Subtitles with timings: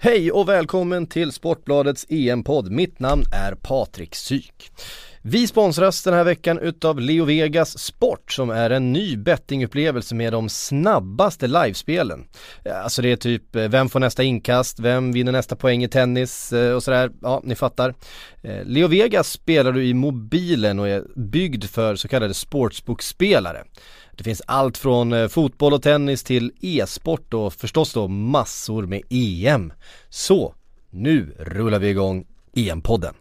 [0.00, 2.70] Hej och välkommen till Sportbladets EM-podd.
[2.70, 4.70] Mitt namn är Patrik Syk.
[5.22, 10.32] Vi sponsras den här veckan utav Leo Vegas Sport som är en ny bettingupplevelse med
[10.32, 12.24] de snabbaste livespelen.
[12.74, 16.52] Alltså det är typ eh, vem får nästa inkast, vem vinner nästa poäng i tennis
[16.52, 17.10] eh, och sådär.
[17.22, 17.94] Ja, ni fattar.
[18.42, 23.64] Eh, Leo Vegas spelar du i mobilen och är byggd för så kallade sportsbookspelare.
[24.18, 29.02] Det finns allt från eh, fotboll och tennis till e-sport och förstås då massor med
[29.10, 29.72] EM.
[30.08, 30.54] Så,
[30.90, 33.14] nu rullar vi igång EM-podden.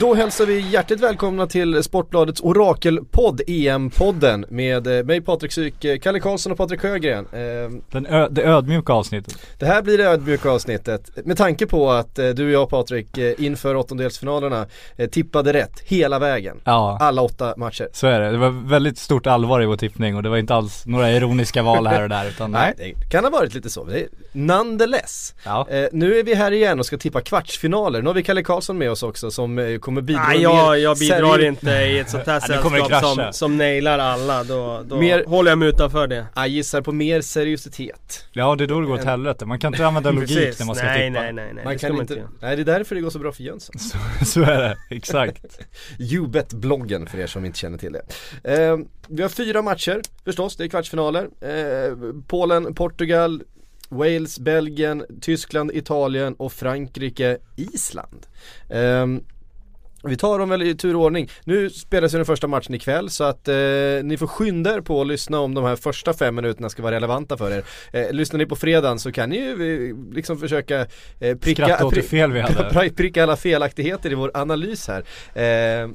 [0.00, 5.98] Då hälsar vi hjärtligt välkomna till Sportbladets Orakelpodd EM-podden med eh, mig Patrik Syk, eh,
[5.98, 7.26] Kalle Karlsson och Patrik Sjögren.
[7.32, 9.34] Eh, Den ö- det ödmjuka avsnittet.
[9.58, 13.74] Det här blir det ödmjuka avsnittet med tanke på att du och jag Patrik inför
[13.76, 14.66] åttondelsfinalerna
[15.10, 16.60] tippade rätt hela vägen.
[16.64, 16.98] Ja.
[17.00, 17.88] Alla åtta matcher.
[17.92, 18.30] Så är det.
[18.30, 21.62] Det var väldigt stort allvar i vår tippning och det var inte alls några ironiska
[21.62, 23.88] val här och där utan Nej, det kan ha varit lite så.
[24.32, 25.34] Nonetheless.
[25.44, 25.66] Ja.
[25.92, 28.02] Nu är vi här igen och ska tippa kvartsfinaler.
[28.02, 31.44] Nu har vi Kalle Karlsson med oss också som kommer bidra Nej, jag, jag bidrar
[31.44, 34.44] inte i ett sånt här sällskap som, som nailar alla.
[34.44, 36.26] Då, då mer, håller jag mig utanför det.
[36.34, 38.26] Jag gissar på mer seriositet.
[38.32, 39.46] Ja, det är då det går åt helvete.
[39.46, 41.22] Man kan inte använda logik när man ska nej, tippa.
[41.22, 41.64] Nej, nej, nej.
[41.64, 43.78] Man kan inte, inte nej, det är därför det går så bra för Jönsson.
[43.78, 45.58] Så, så är det, exakt.
[45.98, 48.02] Ubet-bloggen för er som inte känner till det.
[48.54, 48.76] Eh,
[49.08, 51.28] vi har fyra matcher förstås, det är kvartsfinaler.
[51.40, 53.42] Eh, Polen, Portugal,
[53.88, 58.26] Wales, Belgien, Tyskland, Italien och Frankrike, Island.
[58.68, 59.24] Um,
[60.06, 61.30] vi tar dem väl i tur och ordning.
[61.44, 63.54] Nu spelas ju den första matchen ikväll så att eh,
[64.02, 66.94] ni får skynda er på att lyssna om de här första fem minuterna ska vara
[66.94, 67.64] relevanta för er.
[67.92, 70.86] Eh, lyssnar ni på fredagen så kan ni ju eh, liksom försöka
[71.20, 72.90] eh, pricka, pri fel vi hade.
[72.96, 75.04] pricka alla felaktigheter i vår analys här.
[75.34, 75.90] Eh,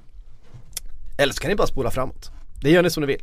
[1.17, 2.31] eller så kan ni bara spola framåt.
[2.61, 3.21] Det gör ni som ni vill.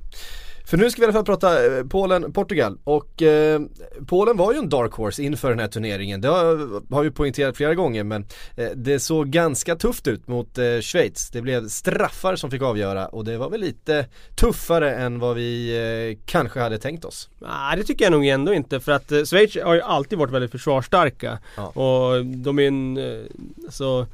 [0.69, 3.61] För nu ska vi i alla fall prata eh, Polen-Portugal och eh,
[4.07, 6.21] Polen var ju en dark horse inför den här turneringen.
[6.21, 10.59] Det har, har vi poängterat flera gånger men eh, det såg ganska tufft ut mot
[10.59, 11.31] eh, Schweiz.
[11.31, 15.77] Det blev straffar som fick avgöra och det var väl lite tuffare än vad vi
[15.77, 17.29] eh, kanske hade tänkt oss.
[17.39, 20.33] Nej det tycker jag nog ändå inte för att eh, Schweiz har ju alltid varit
[20.33, 21.67] väldigt försvarsstarka ja.
[21.67, 23.25] och de är en eh,
[23.71, 24.07] så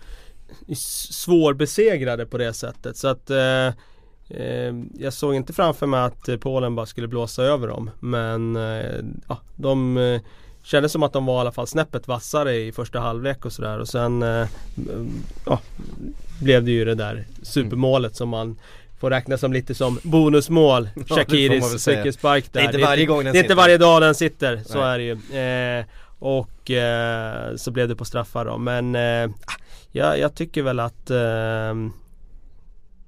[1.11, 3.31] svårbesegrade på det sättet så att
[4.99, 9.05] jag såg inte framför mig att eh, Polen bara skulle blåsa över dem men eh,
[9.29, 10.21] ja, de eh,
[10.63, 13.79] kändes som att de var i alla fall snäppet vassare i första halvlek och sådär
[13.79, 14.25] och sen
[15.47, 15.61] ja,
[16.43, 18.57] blev det ju det där supermålet som man
[19.05, 20.89] får räkna som lite som bonusmål.
[21.09, 22.61] Shakiris cykelspark där.
[22.61, 24.89] Det är inte varje gång den Det är inte varje dag den sitter, så Nej.
[24.89, 25.81] är det ju.
[25.81, 25.85] Eh,
[26.19, 28.59] och eh, så blev det på straffar då.
[28.59, 29.31] Men eh,
[29.93, 31.11] jag, jag tycker väl att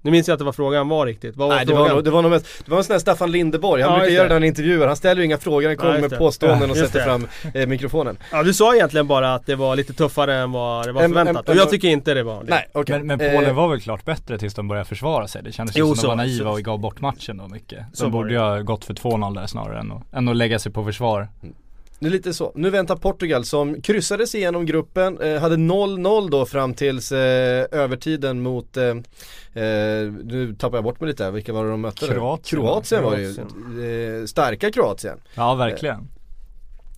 [0.07, 1.37] nu minns jag inte vad frågan var riktigt.
[1.37, 1.89] Vad var Nej, frågan?
[1.89, 3.99] Det var, det var, nog mest, det var en sån där Staffan Lindeborg, han ja,
[3.99, 6.77] brukar göra det när han ställer ju inga frågor, han kommer ja, med påståenden och
[6.77, 8.19] sätter fram eh, mikrofonen.
[8.33, 11.49] Ja du sa egentligen bara att det var lite tuffare än vad det var förväntat.
[11.49, 12.51] och jag tycker inte det var det.
[12.51, 12.99] Nej, okay.
[12.99, 15.43] men, men Polen eh, var väl klart bättre tills de började försvara sig.
[15.43, 17.85] Det kändes ju som de var naiva och gav bort matchen då mycket.
[18.01, 20.73] De borde ju ha gått för 2-0 där snarare än att, än att lägga sig
[20.73, 21.29] på försvar.
[21.43, 21.55] Mm.
[21.99, 22.53] Det är lite så.
[22.55, 28.43] Nu väntar Portugal som kryssades igenom gruppen, eh, hade 0-0 då fram tills eh, övertiden
[28.43, 32.07] mot, eh, eh, nu tappar jag bort mig lite, vilka var det de mötte?
[32.07, 32.61] Kroatien.
[32.61, 35.19] Kroatien var det ju, eh, starka Kroatien.
[35.35, 36.09] Ja verkligen.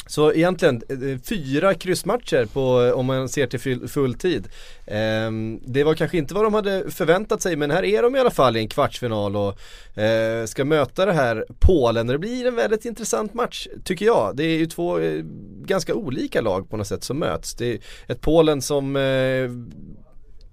[0.09, 4.49] Så egentligen eh, fyra kryssmatcher på, om man ser till full tid.
[4.87, 8.19] Ehm, det var kanske inte vad de hade förväntat sig men här är de i
[8.19, 9.59] alla fall i en kvartsfinal och
[10.01, 12.07] eh, ska möta det här Polen.
[12.07, 14.37] Det blir en väldigt intressant match tycker jag.
[14.37, 15.23] Det är ju två eh,
[15.65, 17.55] ganska olika lag på något sätt som möts.
[17.55, 19.51] Det är ett Polen som eh,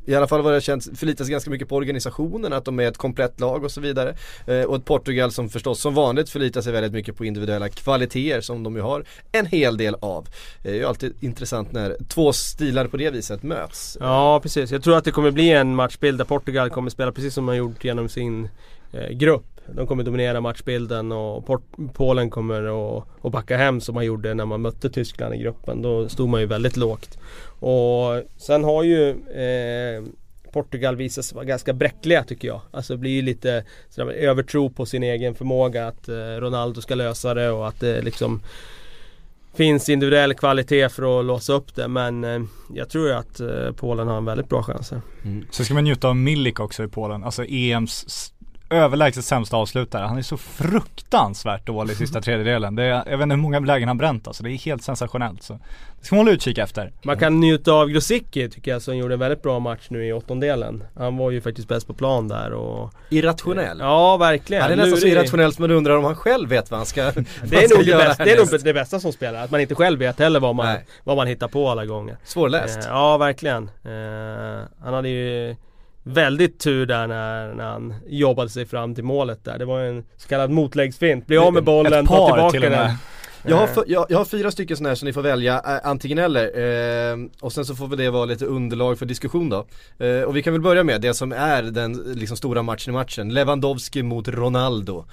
[0.05, 2.87] i alla fall vad det känns, förlitar sig ganska mycket på organisationen, att de är
[2.87, 4.15] ett komplett lag och så vidare.
[4.47, 8.41] Eh, och ett Portugal som förstås som vanligt förlitar sig väldigt mycket på individuella kvaliteter
[8.41, 10.27] som de ju har en hel del av.
[10.63, 13.97] Eh, det är ju alltid intressant när två stilar på det viset möts.
[13.99, 17.33] Ja precis, jag tror att det kommer bli en matchbild där Portugal kommer spela precis
[17.33, 18.49] som man gjort genom sin
[18.91, 19.54] eh, grupp.
[19.73, 21.63] De kommer dominera matchbilden och Port
[21.93, 25.81] Polen kommer att backa hem som man gjorde när man mötte Tyskland i gruppen.
[25.81, 27.17] Då stod man ju väldigt lågt.
[27.59, 30.03] Och sen har ju eh,
[30.55, 32.61] Portugal visat sig vara ganska bräckliga tycker jag.
[32.71, 36.95] Alltså det blir ju lite sådär, övertro på sin egen förmåga att eh, Ronaldo ska
[36.95, 38.41] lösa det och att det liksom
[39.55, 42.41] finns individuell kvalitet för att låsa upp det men eh,
[42.73, 45.01] jag tror att eh, Polen har en väldigt bra chans här.
[45.23, 45.45] Mm.
[45.51, 48.33] Så ska man njuta av Milik också i Polen, alltså EMs
[48.69, 50.05] överlägset sämsta avslutare.
[50.05, 52.75] Han är så fruktansvärt dålig i sista tredjedelen.
[52.75, 54.43] Det är, jag vet inte hur många lägen han bränt alltså.
[54.43, 55.43] Det är helt sensationellt.
[55.43, 55.59] Så
[55.99, 56.91] det ska man hålla utkik efter.
[57.03, 60.13] Man kan njuta av Grosicki tycker jag som gjorde en väldigt bra match nu i
[60.13, 60.83] åttondelen.
[60.97, 63.79] Han var ju faktiskt bäst på plan där och Irrationell?
[63.79, 64.63] Ja verkligen.
[64.63, 67.01] Han är nästan så irrationell som man undrar om han själv vet vad han ska
[67.43, 69.43] Det är, nog det, bästa, det är nog det bästa som spelar.
[69.43, 72.17] Att man inte själv vet heller vad man, vad man hittar på alla gånger.
[72.23, 72.77] Svårläst.
[72.77, 73.63] Eh, ja verkligen.
[73.63, 75.55] Eh, han hade ju
[76.07, 79.57] väldigt tur där när, när han jobbade sig fram till målet där.
[79.57, 81.27] Det var en så kallad motläggsfint.
[81.27, 82.91] Bli av med bollen, ta tillbaka den.
[83.47, 86.17] Jag har, jag, jag har, fyra stycken sådana här som ni får välja, äh, antingen
[86.17, 86.43] eller.
[87.11, 89.67] Eh, och sen så får väl det vara lite underlag för diskussion då.
[90.05, 92.97] Eh, och vi kan väl börja med det som är den liksom, stora matchen i
[92.97, 93.33] matchen.
[93.33, 95.05] Lewandowski mot Ronaldo.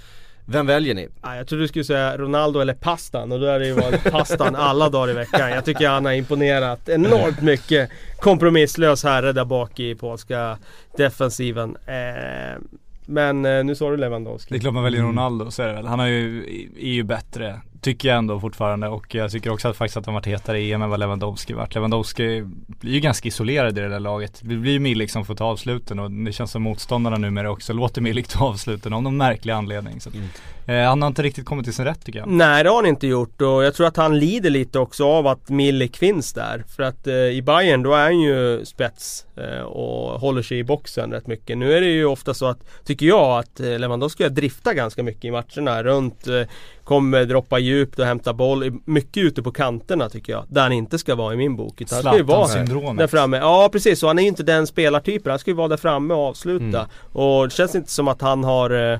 [0.46, 1.08] Vem väljer ni?
[1.22, 4.04] Ja, jag trodde du skulle säga Ronaldo eller pastan och då är det ju varit
[4.04, 5.50] pastan alla dagar i veckan.
[5.50, 7.90] Jag tycker han har imponerat enormt mycket.
[8.20, 10.58] Kompromisslös herre där bak i polska
[10.96, 11.76] defensiven.
[11.86, 12.60] Eh,
[13.06, 14.54] men eh, nu sa du Lewandowski.
[14.54, 15.12] Det är klart man väljer mm.
[15.12, 15.86] Ronaldo, så är det väl.
[15.86, 16.44] Han är ju,
[16.80, 20.14] är ju bättre Tycker jag ändå fortfarande och jag tycker också att faktiskt att de
[20.14, 21.74] varit hetare i EM än vad Lewandowski varit.
[21.74, 24.40] Lewandowski blir ju ganska isolerad i det där laget.
[24.42, 27.72] Det blir ju Milik som får ta avsluten och det känns som motståndarna numera också
[27.72, 30.00] låter Milik ta avsluten av någon märklig anledning.
[30.00, 30.10] Så.
[30.10, 30.28] Mm.
[30.66, 32.28] Eh, han har inte riktigt kommit till sin rätt tycker jag.
[32.28, 35.26] Nej det har han inte gjort och jag tror att han lider lite också av
[35.26, 36.64] att Milik finns där.
[36.76, 40.64] För att eh, i Bayern då är han ju spets eh, och håller sig i
[40.64, 41.58] boxen rätt mycket.
[41.58, 45.24] Nu är det ju ofta så att, tycker jag, att eh, Lewandowski driftar ganska mycket
[45.24, 46.42] i matcherna runt eh,
[46.84, 48.80] Kommer droppa djupt och hämta boll.
[48.84, 50.44] Mycket ute på kanterna tycker jag.
[50.48, 51.80] Där han inte ska vara i min bok.
[51.80, 53.36] Utan han ska ju vara där framme.
[53.36, 55.30] Ja precis, så han är ju inte den spelartypen.
[55.30, 56.78] Han ska ju vara där framme och avsluta.
[56.78, 56.88] Mm.
[57.12, 58.98] Och det känns inte som att han har eh,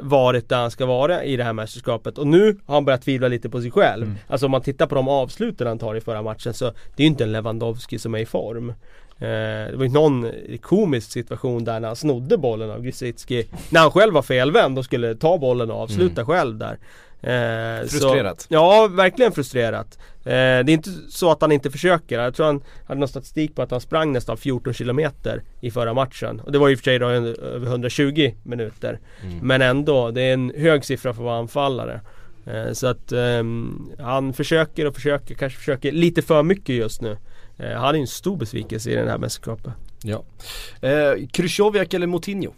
[0.00, 2.18] varit där han ska vara i det här mästerskapet.
[2.18, 4.04] Och nu har han börjat tvivla lite på sig själv.
[4.04, 4.18] Mm.
[4.28, 7.04] Alltså om man tittar på de avsluten han tar i förra matchen så det är
[7.04, 8.70] ju inte en Lewandowski som är i form.
[9.18, 10.30] Eh, det var ju någon
[10.60, 14.84] komisk situation där när han snodde bollen av Grzycki När han själv var felvänd och
[14.84, 16.26] skulle ta bollen och avsluta mm.
[16.26, 16.78] själv där
[17.26, 18.40] Eh, frustrerat?
[18.40, 19.98] Så, ja, verkligen frustrerat.
[20.24, 22.18] Eh, det är inte så att han inte försöker.
[22.20, 25.00] Jag tror han hade någon statistik på att han sprang nästan 14 km
[25.60, 26.40] i förra matchen.
[26.40, 29.00] Och det var i och för sig då över 120 minuter.
[29.22, 29.38] Mm.
[29.38, 32.00] Men ändå, det är en hög siffra för att vara anfallare.
[32.46, 37.16] Eh, så att ehm, han försöker och försöker, kanske försöker lite för mycket just nu.
[37.58, 39.72] Eh, han är en stor besvikelse i den här mästerskapet.
[40.02, 40.24] Ja.
[40.80, 42.52] Eh, Krychowiak eller Moutinho?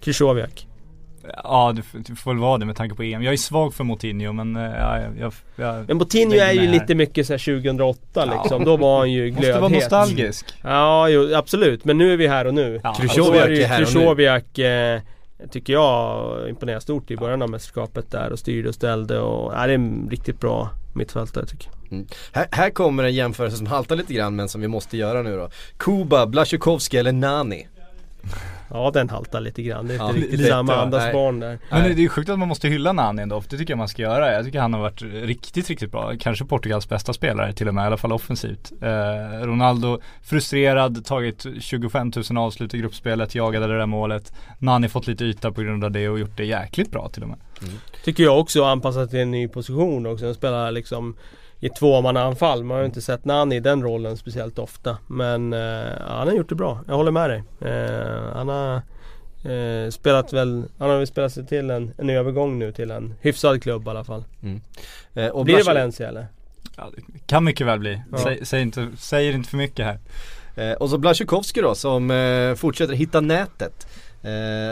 [0.00, 0.66] Krychowiak.
[1.44, 3.22] Ja det, får väl vara det med tanke på EM.
[3.22, 6.94] Jag är svag för Moutinho men eh, ja, jag, jag, Men Moutinho är ju lite
[6.94, 8.64] mycket såhär 2008 liksom.
[8.64, 9.60] Då var han ju glödhet.
[9.60, 10.46] Måste vara nostalgisk.
[10.62, 11.84] Ja jo, absolut.
[11.84, 12.80] Men nu är vi här och nu.
[12.84, 12.94] Ja.
[12.94, 15.00] Krychowiak är här Krychowiak, eh,
[15.50, 19.66] tycker jag imponerar stort i början av mästerskapet där och styrde och ställde och ja,
[19.66, 21.92] det är en riktigt bra mittfältare tycker jag.
[21.92, 22.06] Mm.
[22.32, 25.36] Här, här, kommer en jämförelse som haltar lite grann men som vi måste göra nu
[25.36, 25.50] då.
[25.76, 27.66] Kuba, Blasjukovski eller Nani?
[28.70, 29.86] Ja den haltar lite grann.
[29.86, 31.58] Det är inte riktigt samma andas barn där.
[31.70, 33.40] Men det är ju sjukt att man måste hylla Nani ändå.
[33.40, 34.32] För det tycker jag man ska göra.
[34.32, 36.12] Jag tycker han har varit riktigt, riktigt bra.
[36.20, 37.82] Kanske Portugals bästa spelare till och med.
[37.82, 38.72] I alla fall offensivt.
[38.82, 44.32] Eh, Ronaldo frustrerad, tagit 25 000 avslut i gruppspelet, jagade det där målet.
[44.58, 47.28] Nani fått lite yta på grund av det och gjort det jäkligt bra till och
[47.28, 47.38] med.
[47.62, 47.74] Mm.
[48.04, 50.24] Tycker jag också, anpassat till en ny position också.
[50.24, 51.16] Han spelar liksom
[51.60, 52.64] i tvåmannaanfall.
[52.64, 54.98] Man har ju inte sett Nani i den rollen speciellt ofta.
[55.06, 56.80] Men eh, han har gjort det bra.
[56.86, 57.42] Jag håller med dig.
[57.60, 58.74] Eh, han har
[59.52, 63.14] eh, spelat väl, han har väl spelat sig till en, en övergång nu till en
[63.20, 64.24] hyfsad klubb i alla fall.
[64.42, 64.60] Mm.
[65.14, 66.26] Eh, och Blir det Valencia eller?
[66.76, 68.02] Ja, det kan mycket väl bli.
[68.12, 68.18] Ja.
[68.18, 69.98] Säg, säg, inte, säger inte för mycket här.
[70.56, 73.86] Eh, och så Blasjukovski då som eh, fortsätter hitta nätet.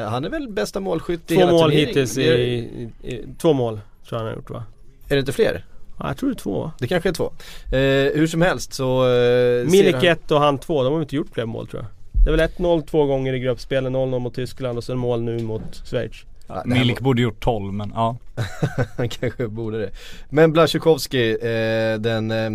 [0.09, 3.81] han är väl bästa målskytt i Två mål hittills i, i, i, Två mål tror
[4.11, 4.65] jag han har gjort va?
[5.09, 5.65] Är det inte fler?
[5.99, 6.71] Ja, jag tror det är två.
[6.79, 7.33] Det kanske är två.
[7.67, 9.15] Eh, hur som helst så...
[9.15, 11.91] Eh, Milik 1 och han 2, de har inte gjort fler mål tror jag.
[12.25, 15.39] Det är väl 1-0 två gånger i gruppspelet, 0-0 mot Tyskland och sen mål nu
[15.39, 16.13] mot Schweiz.
[16.47, 18.17] Ja, Milik borde gjort 12 men ja.
[18.97, 19.91] han kanske borde det.
[20.29, 22.51] Men Blasjukovski, eh, den, eh,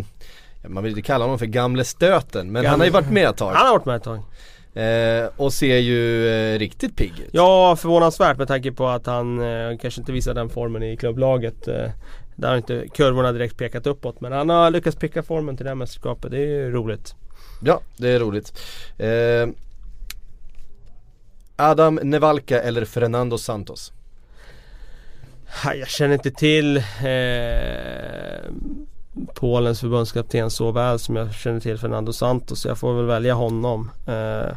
[0.68, 2.70] man vill inte kalla honom för gamle stöten men gamle.
[2.70, 3.54] han har ju varit med ett tag.
[3.54, 4.20] Han har varit med ett tag.
[4.74, 7.30] Eh, och ser ju eh, riktigt pigg ut.
[7.32, 11.68] Ja, förvånansvärt med tanke på att han eh, kanske inte visar den formen i klubblaget.
[12.40, 15.70] Där har inte kurvorna direkt pekat uppåt men han har lyckats picka formen till det
[15.70, 16.32] här mästerskapet.
[16.32, 17.16] Det är ju roligt.
[17.62, 18.60] Ja, det är roligt.
[18.98, 19.48] Eh,
[21.56, 23.94] Adam Nevalka eller Fernando Santos?
[25.64, 26.84] Jag känner inte till eh,
[29.34, 32.66] Polens förbundskapten så väl som jag känner till Fernando Santos.
[32.66, 33.92] Jag får väl välja honom.
[34.08, 34.56] Eh,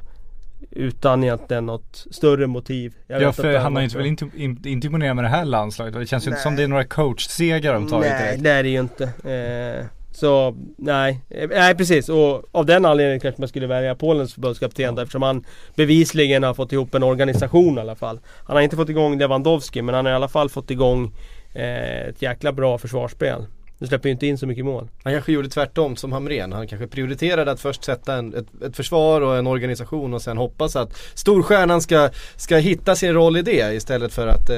[0.71, 2.95] utan egentligen något större motiv.
[3.07, 5.95] Jag ja för han har inte väl inte, inte imponerat med det här landslaget.
[5.95, 8.69] Det känns ju inte som det är några coachsegrar de tagit Nej det är det
[8.69, 9.05] ju inte.
[9.05, 14.35] Eh, Så nej, Eh, nej precis och av den anledningen kanske man skulle välja Polens
[14.35, 15.03] förbundskapten ja.
[15.03, 18.21] eftersom han bevisligen har fått ihop en organisation i alla fall.
[18.47, 21.13] Han har inte fått igång Lewandowski men han har i alla fall fått igång
[21.55, 23.47] eh, ett jäkla bra försvarsspel.
[23.83, 24.89] Du släpper ju inte in så mycket mål.
[25.05, 26.53] Han kanske gjorde tvärtom som Hamrén.
[26.53, 30.37] Han kanske prioriterade att först sätta en, ett, ett, försvar och en organisation och sen
[30.37, 34.57] hoppas att storstjärnan ska, ska hitta sin roll i det istället för att eh...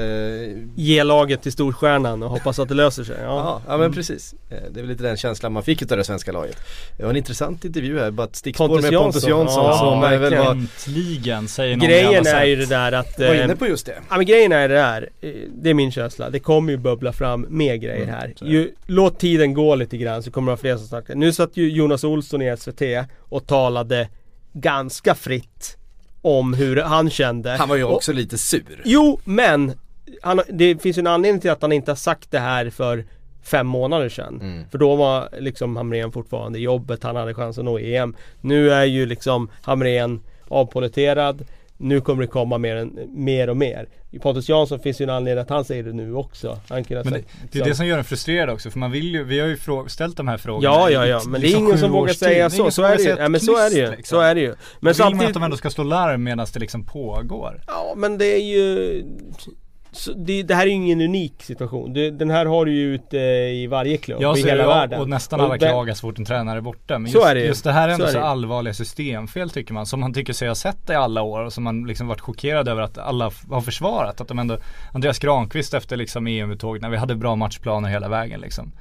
[0.75, 3.15] Ge laget till storstjärnan och hoppas att det löser sig.
[3.21, 4.33] Ja, ja, ja men precis.
[4.49, 6.57] Eh, det är väl lite den känslan man fick utav det svenska laget.
[6.97, 9.65] Det var en intressant intervju här, bara ett stickspår Pontus med Pontus Jansson.
[9.65, 10.51] Ja, som ja, väl var...
[10.51, 13.19] Äntligen säger någon Grejen är ju det där att...
[13.19, 13.95] Var inne eh, på just det.
[14.09, 15.09] Ja men grejen är det där.
[15.21, 16.29] Eh, det är min känsla.
[16.29, 18.33] Det kommer ju bubbla fram mer grejer mm, här.
[18.41, 21.15] Ju, låt tiden gå lite grann så kommer det vara fler som snackar.
[21.15, 22.81] Nu satt ju Jonas Olsson i SVT
[23.19, 24.09] och talade
[24.53, 25.77] ganska fritt
[26.21, 27.51] om hur han kände.
[27.51, 28.81] Han var ju också och, lite sur.
[28.85, 29.73] Jo, men
[30.21, 33.05] han, det finns ju en anledning till att han inte har sagt det här för
[33.43, 34.41] fem månader sedan.
[34.41, 34.69] Mm.
[34.69, 38.15] För då var liksom Hamrén fortfarande i jobbet, han hade chansen att nå EM.
[38.41, 41.45] Nu är ju liksom Hamrén avpoliterad
[41.77, 43.87] nu kommer det komma mer, än, mer och mer.
[44.21, 46.59] Pontus Jansson finns ju en anledning att han säger det nu också.
[46.69, 49.23] Han men det, det är det som gör en frustrerad också för man vill ju,
[49.23, 51.77] vi har ju ställt de här frågorna Ja ja ja, men det är liksom ingen
[51.77, 52.71] som vågar säga så.
[52.71, 53.09] Så är det ju.
[53.09, 53.89] Ja, men så är det ju.
[53.89, 54.17] Liksom.
[54.17, 54.47] Så är det ju.
[54.47, 54.55] Men
[54.89, 55.17] vill samtidigt...
[55.17, 57.61] man att de ändå ska slå larm medan det liksom pågår.
[57.67, 59.03] Ja men det är ju
[60.15, 61.93] det, det, här är ju ingen unik situation.
[61.93, 65.01] Det, den här har du ju ute i varje klubb ja, i hela jag, världen.
[65.01, 66.99] Och nästan alla klagar så fort en tränare är borta.
[66.99, 69.73] Men så just, är det just det här är ändå så, så allvarliga systemfel tycker
[69.73, 69.85] man.
[69.85, 72.67] Som man tycker sig ha sett i alla år och som man liksom varit chockerad
[72.67, 74.21] över att alla har försvarat.
[74.21, 74.57] Att de ändå,
[74.93, 78.71] Andreas Granqvist efter liksom EM-uttåg när vi hade bra matchplaner hela vägen liksom.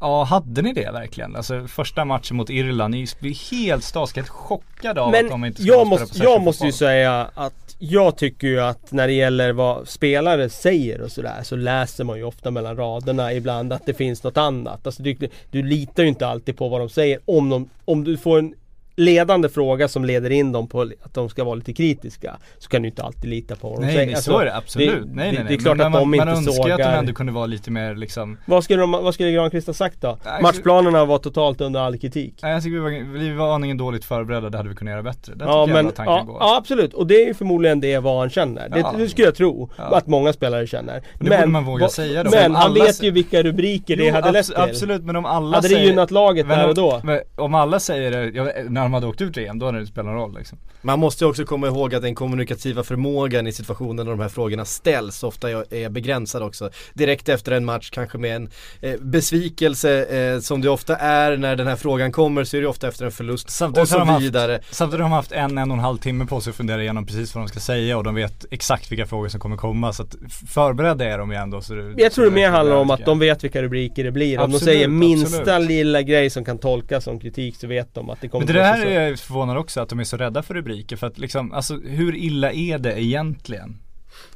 [0.00, 1.36] Ja, hade ni det verkligen?
[1.36, 3.84] Alltså första matchen mot Irland, ni blir helt
[4.16, 7.67] helt chockade av Men att de inte ska jag måste, jag måste ju säga att
[7.78, 12.18] jag tycker ju att när det gäller vad spelare säger och sådär så läser man
[12.18, 14.86] ju ofta mellan raderna ibland att det finns något annat.
[14.86, 15.16] Alltså du,
[15.50, 18.54] du litar ju inte alltid på vad de säger om, de, om du får en
[18.98, 22.82] ledande fråga som leder in dem på att de ska vara lite kritiska Så kan
[22.82, 24.06] du inte alltid lita på vad de nej, säger.
[24.06, 24.90] Nej alltså, så är det absolut.
[24.90, 25.44] Det, nej, nej, nej.
[25.48, 26.74] Det är klart men att man, de inte man sågar.
[26.74, 29.74] att de ändå kunde vara lite mer liksom Vad skulle, de, vad skulle Granqvist ha
[29.74, 30.18] sagt då?
[30.24, 32.34] Nej, Matchplanerna var totalt under all kritik.
[32.42, 35.02] Nej jag tycker vi var, vi var aningen dåligt förberedda, det hade vi kunnat göra
[35.02, 35.34] bättre.
[35.34, 36.36] Det ja, men, ja, går.
[36.40, 38.68] ja absolut, och det är ju förmodligen det vad han känner.
[38.68, 38.94] Det, ja.
[38.98, 39.96] det skulle jag tro ja.
[39.96, 41.02] att många spelare känner.
[41.14, 42.30] Men, det borde man våga säga då.
[42.30, 44.56] Men han vet ju vilka rubriker jo, det hade lett till.
[44.56, 45.76] Absolut, men om alla hade säger...
[45.76, 47.02] Hade det gynnat laget där och då?
[47.36, 50.34] Om alla säger det, de hade åkt ut EM, då hade det spelat någon roll
[50.38, 50.58] liksom.
[50.82, 54.28] Man måste ju också komma ihåg att den kommunikativa förmågan i situationen när de här
[54.28, 56.70] frågorna ställs ofta är begränsad också.
[56.94, 58.48] Direkt efter en match kanske med en
[58.80, 62.66] eh, besvikelse eh, som det ofta är när den här frågan kommer så är det
[62.66, 64.52] ofta efter en förlust samtidigt och så vidare.
[64.52, 66.82] Haft, samtidigt har de haft en, en och en halv timme på sig att fundera
[66.82, 69.92] igenom precis vad de ska säga och de vet exakt vilka frågor som kommer komma
[69.92, 70.16] så att
[70.48, 71.60] förberedda är de ju ändå.
[71.60, 74.40] Så det, Jag tror det mer handlar om att de vet vilka rubriker det blir.
[74.40, 75.68] Om de säger minsta absolut.
[75.68, 78.60] lilla grej som kan tolkas som kritik så vet de att det kommer Men det
[78.60, 81.52] där är jag förvånad också att de är så rädda för rubriker för att liksom,
[81.52, 83.78] alltså hur illa är det egentligen?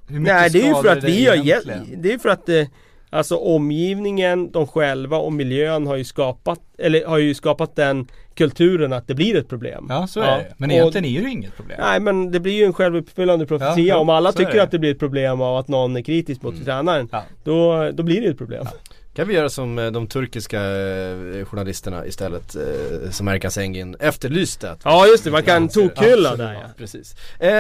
[0.06, 2.66] Nej det är ju för att vi har Det är för att eh,
[3.14, 8.92] Alltså omgivningen, de själva och miljön har ju skapat Eller har ju skapat den kulturen
[8.92, 9.86] att det blir ett problem.
[9.88, 10.36] Ja så är ja.
[10.36, 11.78] det Men egentligen är det ju inget problem.
[11.80, 13.84] Nej men det blir ju en självuppfyllande profetia.
[13.84, 16.54] Ja, Om alla tycker att det blir ett problem av att någon är kritisk mot
[16.54, 16.64] mm.
[16.64, 17.08] tränaren
[17.44, 18.66] då, då blir det ett problem.
[19.14, 24.76] Kan vi göra som eh, de turkiska eh, journalisterna istället eh, som Erkan Sengin efterlyste
[24.84, 26.60] Ja just det, man kan tokhylla där ja.
[26.76, 27.16] Precis.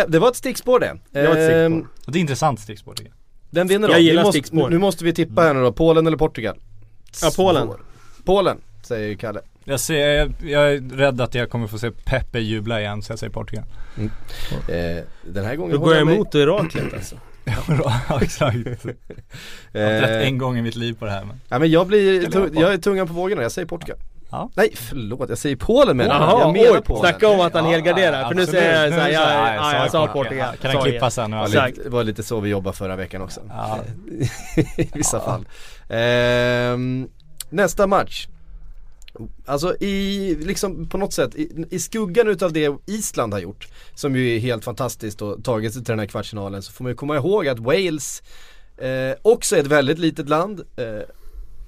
[0.08, 0.98] Det var ett stickspår det.
[1.10, 1.58] Det var ett stickspår.
[1.58, 3.16] Ehm, det är intressant stickspår tycker jag.
[3.50, 3.94] Den vinner då.
[3.94, 4.70] Jag gillar måste, stickspår.
[4.70, 6.56] Nu måste vi tippa här nu då, Polen eller Portugal?
[7.22, 7.68] Ja Polen.
[8.24, 9.40] Polen, säger Kalle.
[9.64, 13.12] Jag, ser, jag, jag, är rädd att jag kommer få se Pepe jubla igen så
[13.12, 13.64] jag säger Portugal.
[13.96, 14.10] Mm.
[14.68, 17.16] Eh, den här gången Då går jag emot oraklet alltså.
[18.08, 18.56] Ja exakt.
[19.72, 21.40] Jag har rätt en gång i mitt liv på det här men.
[21.48, 22.22] Ja men jag blir,
[22.60, 23.98] jag är tungan på vågorna, jag säger Portugal.
[24.30, 24.50] Ja.
[24.54, 26.40] Nej förlåt, jag säger Polen menar jag.
[26.40, 27.00] Jag menar Polen.
[27.00, 28.20] Snacka om att han helgarderar.
[28.20, 30.56] Ja, för nu säger jag såhär, ja, ja, jag sa Portugal.
[30.56, 31.30] Kan han klippa sen?
[31.30, 33.40] Det var lite så vi jobbade förra veckan också.
[33.48, 33.78] Ja.
[34.76, 35.46] I vissa fall.
[35.88, 37.08] Ehm,
[37.50, 38.26] nästa match.
[39.46, 44.16] Alltså i, liksom på något sätt, i, i skuggan utav det Island har gjort Som
[44.16, 46.96] ju är helt fantastiskt och tagit sig till den här kvartsfinalen så får man ju
[46.96, 48.22] komma ihåg att Wales
[48.76, 51.02] eh, också är ett väldigt litet land eh,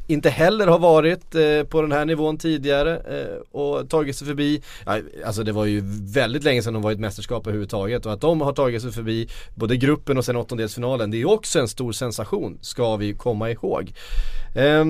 [0.07, 4.63] inte heller har varit eh, på den här nivån tidigare eh, och tagit sig förbi,
[4.87, 5.83] ja, alltså det var ju
[6.15, 8.93] väldigt länge sedan de var i ett mästerskap överhuvudtaget och att de har tagit sig
[8.93, 13.51] förbi både gruppen och sen åttondelsfinalen det är också en stor sensation ska vi komma
[13.51, 13.93] ihåg.
[14.55, 14.85] Eh,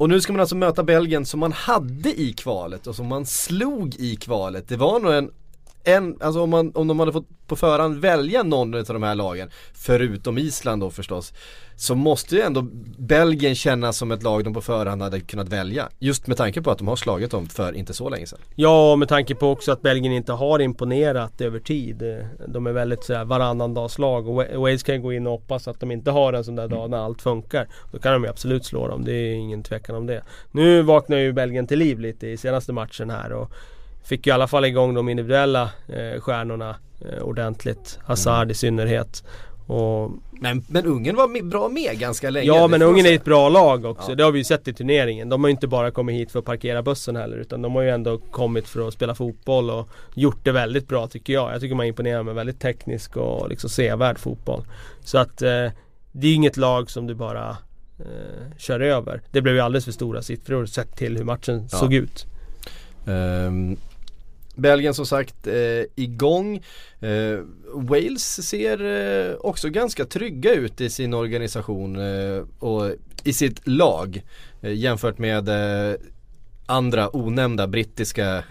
[0.00, 3.26] och nu ska man alltså möta Belgien som man hade i kvalet och som man
[3.26, 4.68] slog i kvalet.
[4.68, 5.30] Det var nog en
[5.84, 9.14] en, alltså om, man, om de hade fått på förhand välja någon av de här
[9.14, 11.32] lagen, förutom Island då förstås,
[11.76, 12.62] så måste ju ändå
[12.98, 15.88] Belgien kännas som ett lag de på förhand hade kunnat välja.
[15.98, 18.38] Just med tanke på att de har slagit dem för inte så länge sedan.
[18.54, 22.24] Ja, och med tanke på också att Belgien inte har imponerat över tid.
[22.48, 25.90] De är väldigt sådär varannandagslag och Wales kan ju gå in och hoppas att de
[25.90, 27.68] inte har en sån där dag när allt funkar.
[27.92, 30.22] Då kan de ju absolut slå dem, det är ingen tvekan om det.
[30.50, 33.50] Nu vaknar ju Belgien till liv lite i senaste matchen här och
[34.04, 37.98] fick ju i alla fall igång de individuella eh, stjärnorna eh, ordentligt.
[38.02, 38.50] Hazard mm.
[38.50, 39.24] i synnerhet.
[39.66, 42.46] Och men, men Ungern var med, bra med ganska länge.
[42.46, 44.10] Ja men Ungern är ett bra lag också.
[44.10, 44.14] Ja.
[44.14, 45.28] Det har vi ju sett i turneringen.
[45.28, 47.36] De har ju inte bara kommit hit för att parkera bussen heller.
[47.36, 51.06] Utan de har ju ändå kommit för att spela fotboll och gjort det väldigt bra
[51.06, 51.54] tycker jag.
[51.54, 54.64] Jag tycker man imponerar med väldigt teknisk och liksom sevärd fotboll.
[55.04, 55.68] Så att eh,
[56.12, 57.48] det är inget lag som du bara
[57.98, 59.22] eh, kör över.
[59.30, 61.78] Det blev ju alldeles för stora siffror sett till hur matchen ja.
[61.78, 62.26] såg ut.
[63.04, 63.76] Um,
[64.60, 65.54] Belgien som sagt eh,
[65.94, 66.62] igång.
[67.00, 67.38] Eh,
[67.74, 72.90] Wales ser eh, också ganska trygga ut i sin organisation eh, och
[73.24, 74.22] i sitt lag
[74.62, 75.94] eh, jämfört med eh,
[76.66, 78.44] andra onämnda brittiska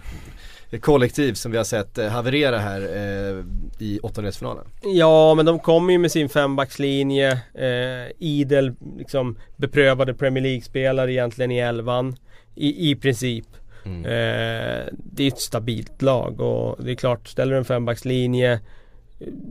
[0.80, 3.44] kollektiv som vi har sett eh, haverera här eh,
[3.78, 4.64] i åttondelsfinalen.
[4.82, 7.32] Ja men de kommer ju med sin fembackslinje.
[7.54, 12.16] Eh, idel liksom beprövade Premier League-spelare egentligen i elvan.
[12.54, 13.46] I, i princip.
[13.84, 14.04] Mm.
[14.04, 18.60] Eh, det är ett stabilt lag och det är klart, ställer du en fembackslinje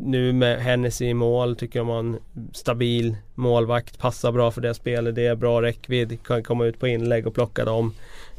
[0.03, 2.17] nu med Hennessy i mål tycker jag man
[2.53, 6.87] stabil målvakt, passar bra för det spelet, det är bra räckvidd, kan komma ut på
[6.87, 7.93] inlägg och plocka dem.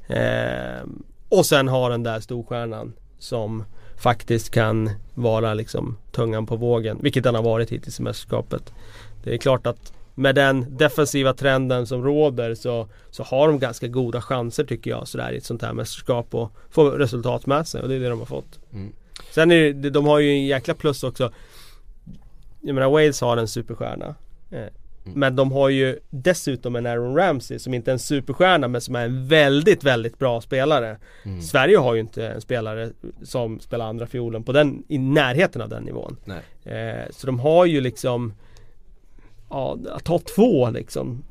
[0.08, 0.88] Eh,
[1.28, 3.64] och sen har den där storstjärnan som
[3.96, 8.72] faktiskt kan vara liksom tungan på vågen, vilket den har varit hittills i mästerskapet.
[9.24, 13.86] Det är klart att med den defensiva trenden som råder så, så har de ganska
[13.86, 17.82] goda chanser tycker jag sådär i ett sånt här mästerskap och få resultat med sig
[17.82, 18.58] och det är det de har fått.
[18.72, 18.92] Mm.
[19.30, 21.32] Sen är det, de har ju en jäkla plus också.
[22.60, 24.14] Jag menar Wales har en superstjärna.
[24.50, 24.70] Eh, mm.
[25.02, 28.96] Men de har ju dessutom en Aaron Ramsey som inte är en superstjärna men som
[28.96, 30.98] är en väldigt, väldigt bra spelare.
[31.24, 31.42] Mm.
[31.42, 32.90] Sverige har ju inte en spelare
[33.22, 36.16] som spelar andra fiolen på den, i närheten av den nivån.
[36.64, 38.34] Eh, så de har ju liksom
[39.50, 41.24] ja, att ha två liksom.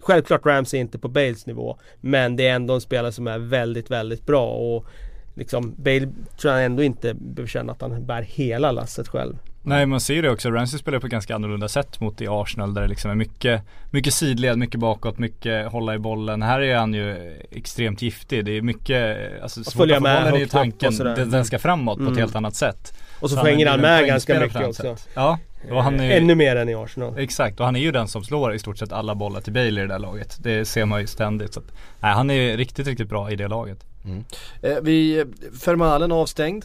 [0.00, 1.76] Självklart Ramsey inte på Bales nivå.
[2.00, 4.52] Men det är ändå en spelare som är väldigt, väldigt bra.
[4.52, 4.86] Och
[5.34, 6.08] liksom Bale
[6.40, 9.38] tror jag ändå inte behöver känna att han bär hela lasset själv.
[9.62, 12.74] Nej man ser det också, Ramsey spelar på ett ganska annorlunda sätt mot i Arsenal
[12.74, 16.42] där det liksom är mycket, mycket sidled, mycket bakåt, mycket hålla i bollen.
[16.42, 18.44] Här är han ju extremt giftig.
[18.44, 22.06] Det är mycket, alltså svårt att få bollen i tanken, den, den ska framåt mm.
[22.06, 22.22] på ett mm.
[22.22, 22.94] helt annat sätt.
[23.20, 24.96] Och så, så hänger han med ganska mycket också.
[25.14, 25.38] Ja,
[25.70, 27.18] och han är, Ännu mer än i Arsenal.
[27.18, 29.68] Exakt, och han är ju den som slår i stort sett alla bollar till Bale
[29.68, 30.36] i det där laget.
[30.40, 31.54] Det ser man ju ständigt.
[31.54, 31.66] Så att,
[32.00, 33.84] nej, han är riktigt, riktigt bra i det laget.
[34.04, 34.24] Mm.
[34.62, 35.24] Eh, vi,
[35.60, 36.64] Fermalen avstängd.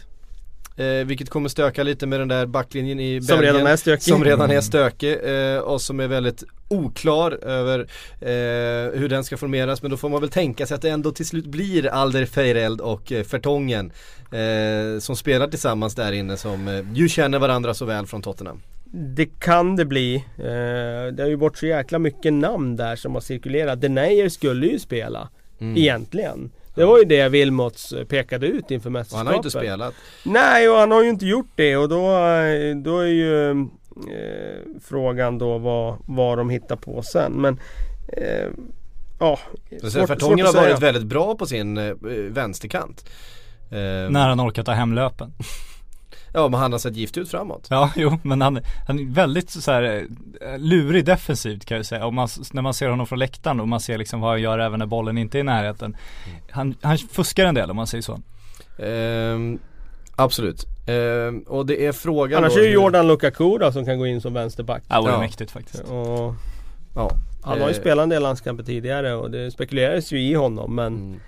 [0.78, 3.56] Eh, vilket kommer stöka lite med den där backlinjen i som Belgien.
[3.56, 4.04] Redan är stökig.
[4.04, 7.80] Som redan är stökig eh, och som är väldigt oklar över
[8.22, 9.82] eh, hur den ska formeras.
[9.82, 12.82] Men då får man väl tänka sig att det ändå till slut blir Alder Feireld
[12.82, 13.92] och eh, Fertongen
[14.32, 18.62] eh, som spelar tillsammans där inne som eh, ju känner varandra så väl från Tottenham.
[19.16, 20.16] Det kan det bli.
[20.16, 23.82] Eh, det har ju varit så jäkla mycket namn där som har cirkulerat.
[23.82, 25.30] Denayer skulle ju spela.
[25.60, 25.78] Mm.
[25.78, 26.52] Egentligen.
[26.76, 29.14] Det var ju det Wilmots pekade ut inför mästerskapet.
[29.14, 29.94] Och han har ju inte spelat.
[30.24, 32.02] Nej, och han har ju inte gjort det och då,
[32.84, 33.56] då är ju eh,
[34.84, 37.32] frågan då vad, vad de hittar på sen.
[37.32, 37.60] Men
[38.08, 38.48] eh,
[39.20, 39.40] ja,
[39.84, 41.94] svårt, Fartongen har varit väldigt bra på sin eh,
[42.30, 43.06] vänsterkant.
[43.72, 45.34] Eh, När han orkar ta hem löpen.
[46.36, 47.68] Ja men han har sett gift ut framåt.
[47.70, 50.08] Ja jo men han, han är väldigt så här
[50.42, 52.06] eh, lurig defensivt kan jag säga.
[52.06, 54.60] Och man, när man ser honom från läktaren och man ser liksom vad han gör
[54.60, 55.98] även när bollen inte är i närheten.
[56.52, 58.20] Han, han fuskar en del om man säger så.
[58.84, 59.60] Um,
[60.16, 60.66] absolut.
[60.88, 64.08] Um, och det är frågan Annars då, är ju Jordan Lukaku då som kan gå
[64.08, 64.84] in som vänsterback.
[64.88, 65.20] Ja, det vore ja.
[65.20, 65.84] mäktigt faktiskt.
[65.84, 66.36] Och,
[66.96, 67.12] ja.
[67.44, 70.88] Han har ju spelat en del landskamper tidigare och det spekuleras ju i honom men
[70.88, 71.20] mm.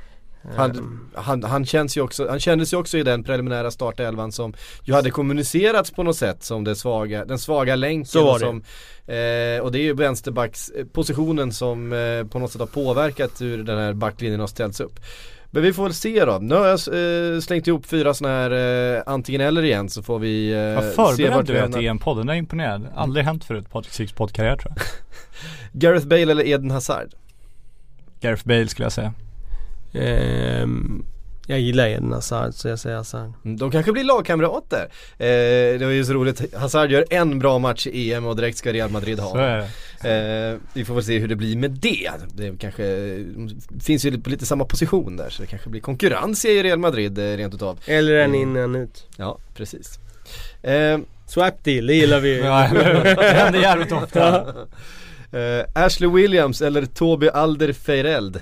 [0.56, 1.10] Han, ehm.
[1.14, 4.94] han, han, känns ju också, han kändes ju också i den preliminära startelvan som ju
[4.94, 8.06] hade kommunicerats på något sätt som det svaga, den svaga länken.
[8.06, 8.46] Så var det.
[8.46, 13.64] Som, eh, och det är ju vänsterbackspositionen som eh, på något sätt har påverkat hur
[13.64, 15.00] den här backlinjen har ställts upp.
[15.52, 16.38] Men vi får väl se då.
[16.42, 16.74] Nu har jag
[17.34, 18.52] eh, slängt ihop fyra sådana här
[18.96, 22.18] eh, antingen eller igen så får vi eh, Vad förberedd du är till en podd,
[22.18, 22.88] den är imponerad.
[22.96, 24.86] Aldrig hänt förut Patrik poddkarriär tror jag.
[25.82, 27.10] Gareth Bale eller Eden Hazard?
[28.20, 29.14] Gareth Bale skulle jag säga.
[29.98, 30.68] Eh,
[31.50, 33.32] Jag gillar Eden Hazard så jag säger Hazard.
[33.46, 34.88] Mm, De kanske blir lagkamrater.
[35.18, 38.58] Eh, det var ju så roligt, Hazard gör en bra match i EM och direkt
[38.58, 39.68] ska Real Madrid ha Så är honom.
[40.02, 40.50] det.
[40.54, 42.10] eh, Vi får väl se hur det blir med det.
[42.34, 42.84] Det kanske
[43.84, 47.18] finns ju på lite samma position där så det kanske blir konkurrens i Real Madrid
[47.20, 47.80] eh, rent utav.
[47.86, 48.42] Eller en Mm.
[48.42, 49.08] in en ut.
[49.18, 50.00] Ja, precis.
[50.64, 52.40] Eh, Swap deal, det gillar vi ju.
[52.44, 54.38] Ja, det händer jävligt ofta.
[55.32, 58.42] eh, Ashley Williams eller Toby Alderweireld?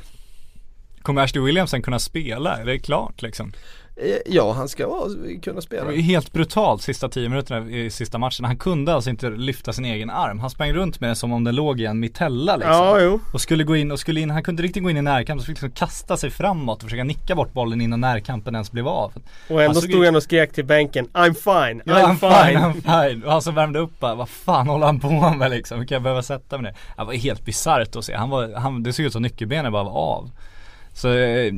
[1.06, 2.58] Kommer Ashley Williamson kunna spela?
[2.58, 3.54] Är det klart liksom?
[3.98, 5.10] Eh, ja, han ska vara,
[5.44, 5.92] kunna Det spela.
[5.92, 8.46] helt brutalt sista 10 minuterna i sista matchen.
[8.46, 10.40] Han kunde alltså inte lyfta sin egen arm.
[10.40, 12.74] Han sprang runt med den som om den låg i en mitella liksom.
[12.74, 13.20] Ja, jo.
[13.34, 15.42] Och skulle gå in och skulle in, han kunde riktigt gå in i närkamp.
[15.42, 18.88] Så fick liksom kasta sig framåt och försöka nicka bort bollen innan närkampen ens blev
[18.88, 19.12] av.
[19.50, 22.60] Och ändå Han stod ut- han och skrek till bänken I'm fine, Ja, I'm fine.
[22.60, 23.24] I'm fine.
[23.24, 25.80] Och han som värmde upp bara, vad fan håller han på med liksom?
[25.80, 26.80] Hur kan jag behöva sätta mig ner?
[26.98, 28.16] Det var helt bisarrt att se.
[28.16, 30.30] Han var, han, det såg ut som nyckelbenet bara var av.
[30.98, 31.54] Så eh,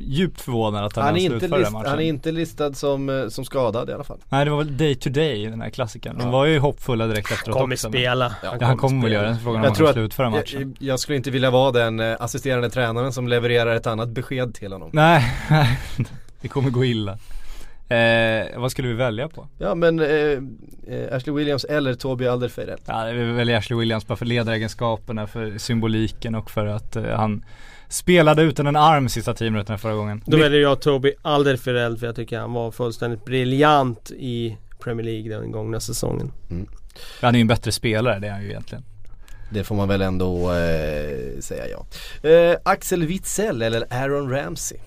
[0.00, 1.90] djupt förvånad att han, Han är, ens inte slutförde list, den matchen.
[1.90, 4.18] han är inte listad som, eh, som skadad i alla fall.
[4.28, 6.18] Nej det var väl day to day den här klassikern.
[6.18, 6.30] De Ja.
[6.30, 7.88] var ju hoppfulla direkt efteråt Kommer också.
[7.88, 8.34] spela.
[8.42, 9.36] Ja han kommer väl göra det.
[9.42, 10.60] Frågan om Jag han att- slutföra matchen.
[10.78, 14.54] Jag, jag skulle inte vilja vara den eh, assisterande tränaren som levererar ett annat besked
[14.54, 14.90] till honom.
[14.92, 15.32] Nej,
[16.40, 17.18] det kommer gå illa.
[17.88, 19.46] Eh, vad skulle vi välja på?
[19.58, 22.80] Ja men eh, eh, Ashley Williams eller Toby Alderweireld.
[22.86, 27.44] Ja, vi väljer Ashley Williams bara för ledaregenskaperna, för symboliken och för att eh, han
[27.88, 30.22] spelade utan en arm sista 10 minuterna förra gången.
[30.26, 35.38] Då väljer jag Toby Alderweireld för jag tycker han var fullständigt briljant i Premier League
[35.38, 36.32] den gångna säsongen.
[37.20, 38.84] Han är ju en bättre spelare, det är han ju egentligen.
[39.50, 41.86] Det får man väl ändå eh, säga ja.
[42.28, 44.78] Eh, Axel Witsell eller Aaron Ramsey?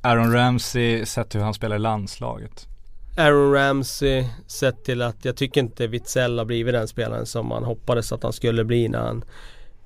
[0.00, 2.68] Aaron Ramsey, sett hur han spelar i landslaget.
[3.16, 7.64] Aaron Ramsey sett till att jag tycker inte Witzell har blivit den spelaren som man
[7.64, 9.24] hoppades att han skulle bli när han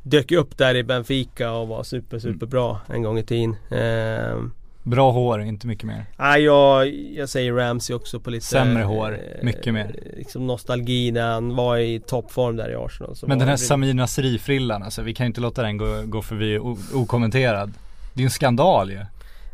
[0.09, 3.57] dök upp där i Benfica och var super super bra en gång i tiden.
[3.71, 6.05] Ehm, Bra hår, inte mycket mer.
[6.16, 9.94] Nej jag, jag säger Ramsey också på lite Sämre hår, eh, mycket mer.
[10.16, 13.14] Liksom nostalgi när han var i toppform där i Arsenal.
[13.27, 16.59] Men den här Samir Nasri-frillan alltså, vi kan ju inte låta den gå, gå förbi
[16.94, 17.73] okommenterad.
[18.14, 19.01] Det är ju en skandal ju.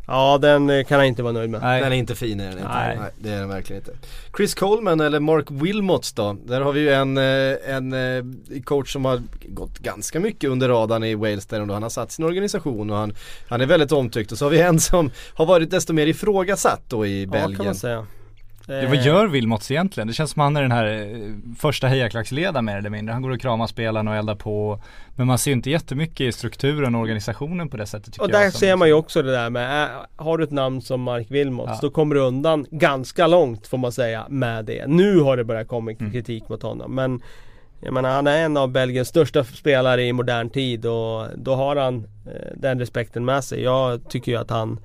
[0.07, 1.61] Ja den eh, kan han inte vara nöjd med.
[1.61, 1.81] Nej.
[1.81, 2.69] Den är inte fin är den inte.
[2.69, 2.97] Nej.
[2.99, 3.11] Nej.
[3.17, 3.91] det är den verkligen inte.
[4.37, 6.37] Chris Coleman eller Mark Wilmots då?
[6.45, 8.23] Där har vi ju en, eh, en eh,
[8.63, 11.73] coach som har gått ganska mycket under radarn i Wales där ändå.
[11.73, 13.13] Han har satt sin organisation och han,
[13.47, 14.31] han är väldigt omtyckt.
[14.31, 17.41] Och så har vi en som har varit desto mer ifrågasatt då i Ja kan
[17.41, 17.65] Belgien.
[17.65, 18.05] man säga.
[18.67, 20.07] Det, Eh, vad gör Wilmots egentligen?
[20.07, 23.13] Det känns som han är den här eh, första hejaklacksledaren mer eller mindre.
[23.13, 24.79] Han går och kramar spelarna och eldar på.
[25.15, 28.29] Men man ser ju inte jättemycket i strukturen och organisationen på det sättet tycker Och
[28.31, 28.41] jag.
[28.41, 31.01] där som- ser man ju också det där med, äh, har du ett namn som
[31.01, 31.79] Mark Wilmots Ja.
[31.81, 34.87] då kommer du undan ganska långt får man säga med det.
[34.87, 36.11] Nu har det börjat komma Mm.
[36.11, 37.21] kritik mot honom men
[37.81, 41.75] jag menar han är en av Belgiens största spelare i modern tid och då har
[41.75, 43.63] han eh, den respekten med sig.
[43.63, 44.77] Jag tycker ju att han eh,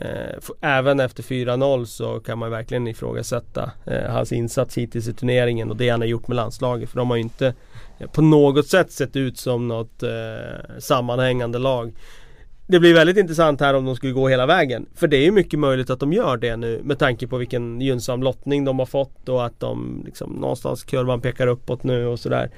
[0.00, 5.70] Eh, även efter 4-0 så kan man verkligen ifrågasätta eh, hans insats hittills i turneringen
[5.70, 6.90] och det han har gjort med landslaget.
[6.90, 7.54] För de har ju inte
[7.98, 10.02] eh, på något sätt sett ut som något
[10.78, 11.92] sammanhängande lag.
[12.66, 14.86] Det blir väldigt intressant här om de skulle gå hela vägen.
[14.94, 17.80] För det är ju mycket möjligt att de gör det nu med tanke på vilken
[17.80, 22.20] gynnsam lottning de har fått och att de liksom någonstans kurvan pekar uppåt nu och
[22.20, 22.50] sådär.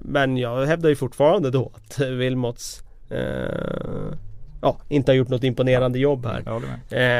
[0.00, 2.82] Men jag hävdar ju fortfarande då att Wilmots
[4.60, 6.42] ja, inte har gjort något imponerande jobb här.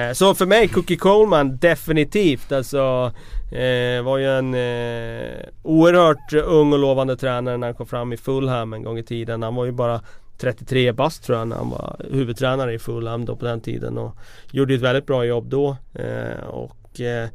[0.09, 2.53] Eh, så för mig, Cookie Coleman definitivt.
[2.53, 3.12] Alltså
[3.53, 5.31] eh, var ju en eh,
[5.62, 9.42] oerhört ung och lovande tränare när han kom fram i Fulham en gång i tiden.
[9.42, 10.01] Han var ju bara
[10.38, 13.98] 33 bast tror jag när han var huvudtränare i Fulham då på den tiden.
[13.98, 14.16] Och
[14.51, 15.77] gjorde ett väldigt bra jobb då.
[15.94, 17.29] Eh, och eh,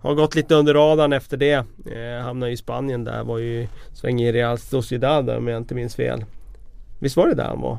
[0.00, 1.66] har gått lite under radarn efter det.
[1.92, 3.24] Eh, hamnade i Spanien där.
[3.24, 6.24] Var ju sväng i Real Sociedad om jag inte minns fel.
[6.98, 7.78] Visst var det där han var?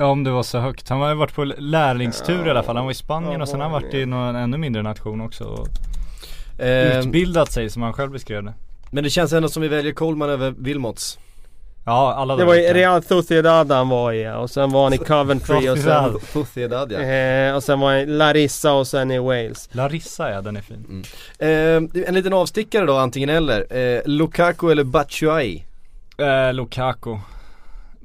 [0.00, 0.88] Ja om det var så högt.
[0.88, 2.76] Han har ju varit på lärlingstur i alla fall.
[2.76, 4.82] Han var i Spanien Ja, och sen har han var varit i någon ännu mindre
[4.82, 5.44] nation också.
[5.44, 5.68] Och
[6.64, 8.54] Eh, utbildat sig som han själv beskrev det.
[8.90, 11.18] men det känns ändå som vi väljer Coleman över Wilmots.
[11.84, 12.72] Ja alla Det var i.
[12.72, 17.00] Real Sociedad han var i och sen var han i Coventry och sen, Sociedad ja.
[17.00, 19.68] eh, och sen var han i Larissa och sen i Wales.
[19.72, 21.04] Larissa ja, den är fin.
[21.38, 23.76] Eh, en liten avstickare då, antingen eller.
[23.76, 25.64] Eh, Lukaku eller Batshuayi?
[26.18, 27.16] Eh, Lukaku.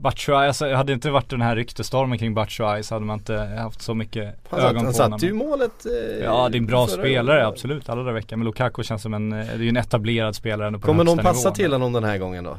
[0.03, 3.81] Batshuayi, alltså hade inte varit den här ryktestormen kring Batshuayi så hade man inte haft
[3.81, 5.19] så mycket Han, satt, ögon han på honom.
[5.19, 7.47] satte ju målet eh, Ja det är en bra spelare gången.
[7.53, 8.39] absolut alla dagar i veckan.
[8.39, 11.03] Men Lukaku känns som en, eh, det är ju en etablerad spelare ändå på Kommer
[11.03, 11.53] någon passa nivån.
[11.53, 12.57] till honom den här gången då?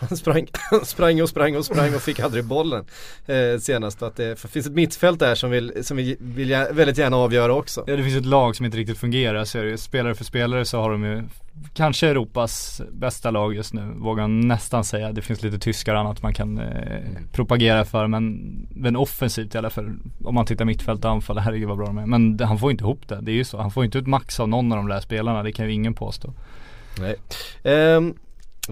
[0.00, 0.46] Han sprang,
[0.82, 2.84] sprang och sprang och sprang och fick aldrig bollen
[3.26, 4.02] eh, senast.
[4.02, 7.84] Att det finns ett mittfält där som vill, som vill, vill väldigt gärna avgöra också.
[7.86, 9.44] Ja det finns ett lag som inte riktigt fungerar.
[9.44, 11.22] Så det, spelare för spelare så har de ju
[11.74, 15.12] kanske Europas bästa lag just nu, vågar jag nästan säga.
[15.12, 17.28] Det finns lite tyskar och annat man kan eh, mm.
[17.32, 19.96] propagera för men, men offensivt i alla fall.
[20.24, 22.06] Om man tittar mittfält och anfall, herregud vad bra de är.
[22.06, 23.58] Men han får inte ihop det, det är ju så.
[23.58, 25.94] Han får inte ut max av någon av de där spelarna, det kan ju ingen
[25.94, 26.32] påstå.
[26.98, 27.16] Nej.
[27.96, 28.14] Um,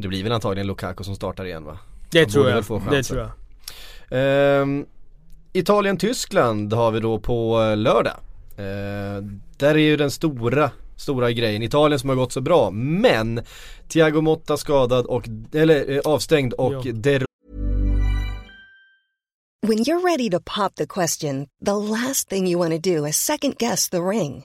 [0.01, 1.79] det blir väl antagligen Lukaku som startar igen va?
[2.11, 4.63] Det Han tror jag, det tror jag.
[4.63, 4.87] Um,
[5.53, 8.17] Italien-Tyskland har vi då på eh, lördag.
[8.59, 9.25] Uh,
[9.57, 11.63] där är ju den stora stora grejen.
[11.63, 12.71] Italien som har gått så bra.
[12.71, 13.41] Men
[13.89, 16.93] Thiago Motta skadad och, eller eh, avstängd och ja.
[16.93, 17.25] Der
[19.67, 23.17] When you're ready to pop the question, the last thing you want to do is
[23.17, 24.45] second guess the ring.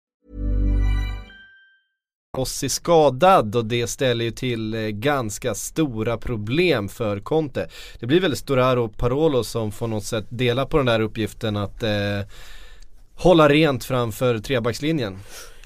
[2.37, 7.67] Ossi skadad och det ställer ju till eh, ganska stora problem för Conte.
[7.99, 11.57] Det blir väl Storaro och Parolo som får något sätt dela på den där uppgiften
[11.57, 12.21] att eh,
[13.15, 15.13] hålla rent framför trebackslinjen.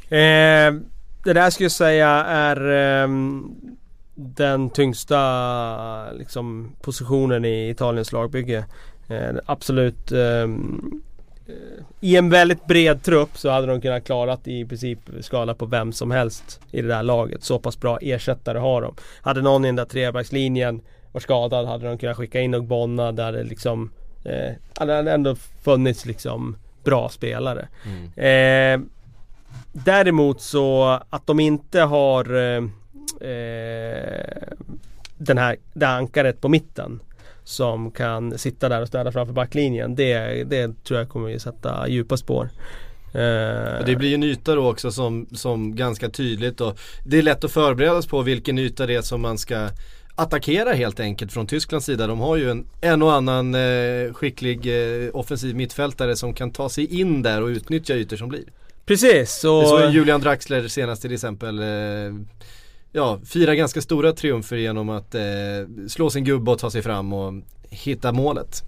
[0.09, 0.73] Eh
[1.23, 2.71] det där skulle jag säga är
[3.03, 3.09] eh,
[4.15, 8.65] den tyngsta liksom, positionen i Italiens lagbygge.
[9.07, 11.01] Eh, absolut ehm,
[12.01, 15.93] i en väldigt bred trupp så hade de kunnat klarat i princip skala på vem
[15.93, 17.43] som helst i det där laget.
[17.43, 18.95] Så pass bra ersättare har de.
[19.21, 20.81] Hade någon i den där trebackslinjen
[21.11, 23.91] var skadad hade de kunnat skicka in Ogbonna där det liksom
[24.23, 27.67] eh, hade ändå funnits liksom bra spelare.
[27.85, 28.81] Mm.
[28.83, 28.87] Eh,
[29.71, 32.63] Däremot så att de inte har eh,
[33.29, 34.47] eh,
[35.17, 36.99] den här, det ankaret på mitten
[37.45, 39.95] som kan sitta där och städa framför backlinjen.
[39.95, 42.49] Det, det tror jag kommer att sätta djupa spår.
[43.13, 47.21] Eh, det blir ju en yta då också som, som ganska tydligt och det är
[47.21, 49.69] lätt att förbereda sig på vilken yta det är som man ska
[50.15, 52.07] attackera helt enkelt från Tysklands sida.
[52.07, 56.69] De har ju en, en och annan eh, skicklig eh, offensiv mittfältare som kan ta
[56.69, 58.43] sig in där och utnyttja ytor som blir.
[58.85, 59.43] Precis.
[59.43, 59.61] Och...
[59.61, 61.59] Det såg Julian Draxler senast till exempel.
[61.59, 61.65] Eh,
[62.95, 65.21] ja, fira ganska stora triumfer genom att eh,
[65.87, 67.33] slå sin gubbe och ta sig fram och
[67.69, 68.63] hitta målet.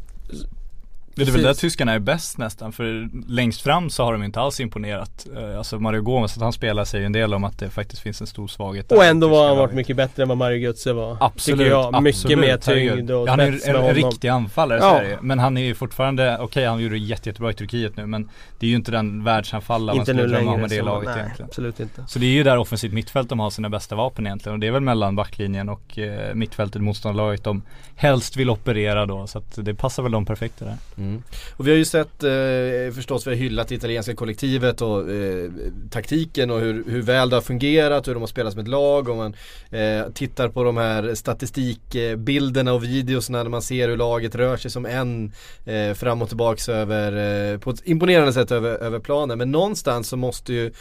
[1.25, 4.39] Det är väl där tyskarna är bäst nästan för längst fram så har de inte
[4.39, 5.27] alls imponerat.
[5.37, 8.01] Eh, alltså Mario Gomez, att han spelar säger ju en del om att det faktiskt
[8.01, 10.93] finns en stor svaghet Och ändå var han varit mycket bättre än vad Mario Götze
[10.93, 11.17] var.
[11.19, 11.95] Absolut, jag.
[11.95, 14.91] Absolut, mycket mer tyngd och ja, Han är en, en, en riktig anfallare ja.
[14.91, 15.17] Sverige.
[15.21, 18.05] Men han är ju fortfarande, okej okay, han gjorde det jätte, jättebra i Turkiet nu
[18.05, 21.19] men Det är ju inte den världsanfallare man skulle drömma om med det laget nej,
[21.19, 21.49] egentligen.
[21.49, 22.03] absolut inte.
[22.07, 24.67] Så det är ju där offensivt mittfält de har sina bästa vapen egentligen och det
[24.67, 27.61] är väl mellan backlinjen och eh, mittfältet motståndarlaget de
[27.95, 30.77] helst vill operera då så att det passar väl dem perfekt det där.
[30.97, 31.06] Mm.
[31.07, 31.23] Mm.
[31.51, 35.51] Och vi har ju sett eh, förstås, vi har hyllat det italienska kollektivet och eh,
[35.91, 39.09] taktiken och hur, hur väl det har fungerat, hur de har spelat som ett lag.
[39.09, 39.35] Och man
[39.69, 44.71] eh, tittar på de här statistikbilderna och videosna när man ser hur laget rör sig
[44.71, 45.31] som en
[45.65, 49.37] eh, fram och tillbaks över, eh, på ett imponerande sätt över, över planen.
[49.37, 50.71] Men någonstans så måste ju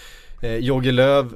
[0.43, 1.29] eh, Jogge Löw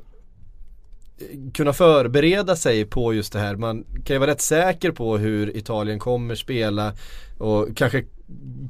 [1.55, 3.57] kunna förbereda sig på just det här.
[3.57, 6.93] Man kan ju vara rätt säker på hur Italien kommer spela
[7.39, 8.05] och kanske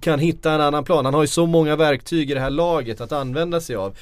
[0.00, 1.04] kan hitta en annan plan.
[1.04, 3.96] Han har ju så många verktyg i det här laget att använda sig av.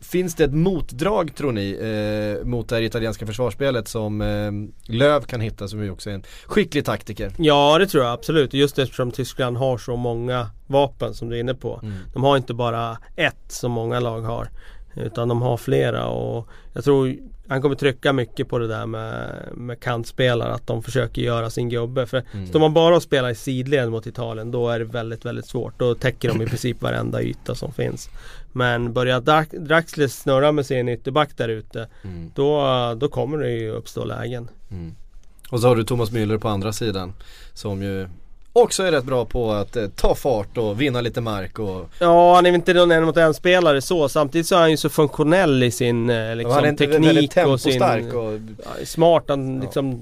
[0.00, 4.52] Finns det ett motdrag tror ni eh, mot det här italienska försvarsspelet som eh,
[4.94, 7.32] Löv kan hitta som ju också är en skicklig taktiker?
[7.36, 8.54] Ja det tror jag absolut.
[8.54, 11.80] Just eftersom Tyskland har så många vapen som du är inne på.
[11.82, 11.94] Mm.
[12.12, 14.48] De har inte bara ett som många lag har.
[14.96, 17.16] Utan de har flera och jag tror
[17.48, 21.68] han kommer trycka mycket på det där med, med kantspelare, att de försöker göra sin
[21.68, 22.06] gubbe.
[22.06, 22.46] För mm.
[22.46, 25.78] står man bara och spelar i sidled mot Italien då är det väldigt, väldigt svårt.
[25.78, 28.08] Då täcker de i princip varenda yta som finns.
[28.52, 29.20] Men börjar
[29.66, 32.30] Draxler snurra med sin ytterback där ute mm.
[32.34, 34.48] då, då kommer det ju uppstå lägen.
[34.70, 34.94] Mm.
[35.50, 37.12] Och så har du Thomas Müller på andra sidan
[37.54, 38.08] som ju
[38.56, 42.34] också är rätt bra på att eh, ta fart och vinna lite mark och Ja
[42.34, 44.88] han är inte någon en mot en spelare så Samtidigt så är han ju så
[44.88, 48.34] funktionell i sin eh, liksom, ja, teknik och sin och...
[48.64, 50.00] Ja, Smart, han liksom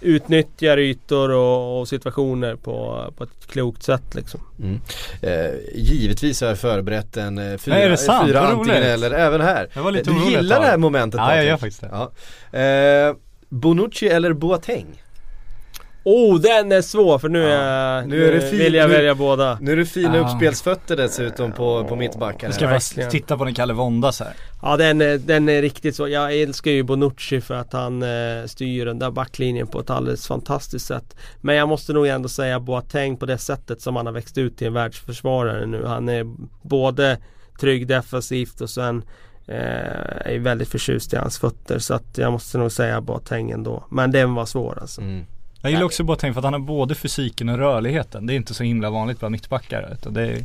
[0.00, 4.40] utnyttjar ytor och, och, situationer på, på ett klokt sätt liksom.
[4.62, 4.80] Mm.
[5.22, 8.28] Eh, givetvis har jag förberett en eh, fyra, Nej, är det sant?
[8.28, 9.68] fyra antingen eller även här.
[9.74, 11.90] Jag var lite du gillar det här momentet Ja, jag gör faktiskt det.
[11.92, 12.58] Ja.
[12.58, 13.16] Eh,
[13.48, 15.02] Bonucci eller Boateng?
[16.04, 17.48] Oh, den är svår för nu, Ja.
[17.48, 19.58] är, Nu nu, är det fin- vill jag nu- välja båda.
[19.60, 20.24] Nu är det fina Ah.
[20.32, 22.46] uppspelsfötter dessutom på, på mittbacken.
[22.48, 23.10] Jag ska bara verkligen.
[23.10, 24.32] titta på den Kalle våndas här.
[24.62, 26.08] Ja den är, den är riktigt så.
[26.08, 30.26] Jag älskar ju Bonucci för att han eh, styr den där backlinjen på ett alldeles
[30.26, 31.16] fantastiskt sätt.
[31.40, 34.56] Men jag måste nog ändå säga Boateng på det sättet som han har växt ut
[34.58, 35.84] till en världsförsvarare nu.
[35.86, 36.24] Han är
[36.62, 37.18] både
[37.60, 39.02] trygg defensivt och sen
[39.46, 41.78] eh, är väldigt förtjust i hans fötter.
[41.78, 43.84] Så att jag måste nog säga Boateng ändå.
[43.90, 45.00] Men den var svår alltså.
[45.00, 45.24] Mm.
[45.64, 48.26] Jag gillar också Boateng för att han har både fysiken och rörligheten.
[48.26, 49.90] Det är inte så himla vanligt bland mittbackar.
[49.92, 50.44] Utan det, är,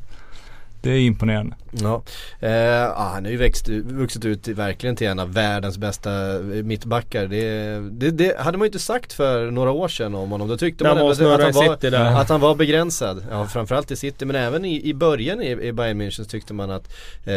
[0.82, 1.56] det är imponerande.
[1.72, 2.04] Ja,
[2.40, 6.64] eh, ja han har ju växt, vuxit ut verkligen till en av världens bästa eh,
[6.64, 7.28] mittbackar.
[7.28, 10.48] Det, det, det hade man ju inte sagt för några år sedan om honom.
[10.48, 13.26] Då tyckte man ändå att, han var, att han var begränsad.
[13.32, 16.54] Ja, framförallt i City men även i, i början i, i Bayern München så tyckte
[16.54, 16.94] man att
[17.26, 17.34] eh,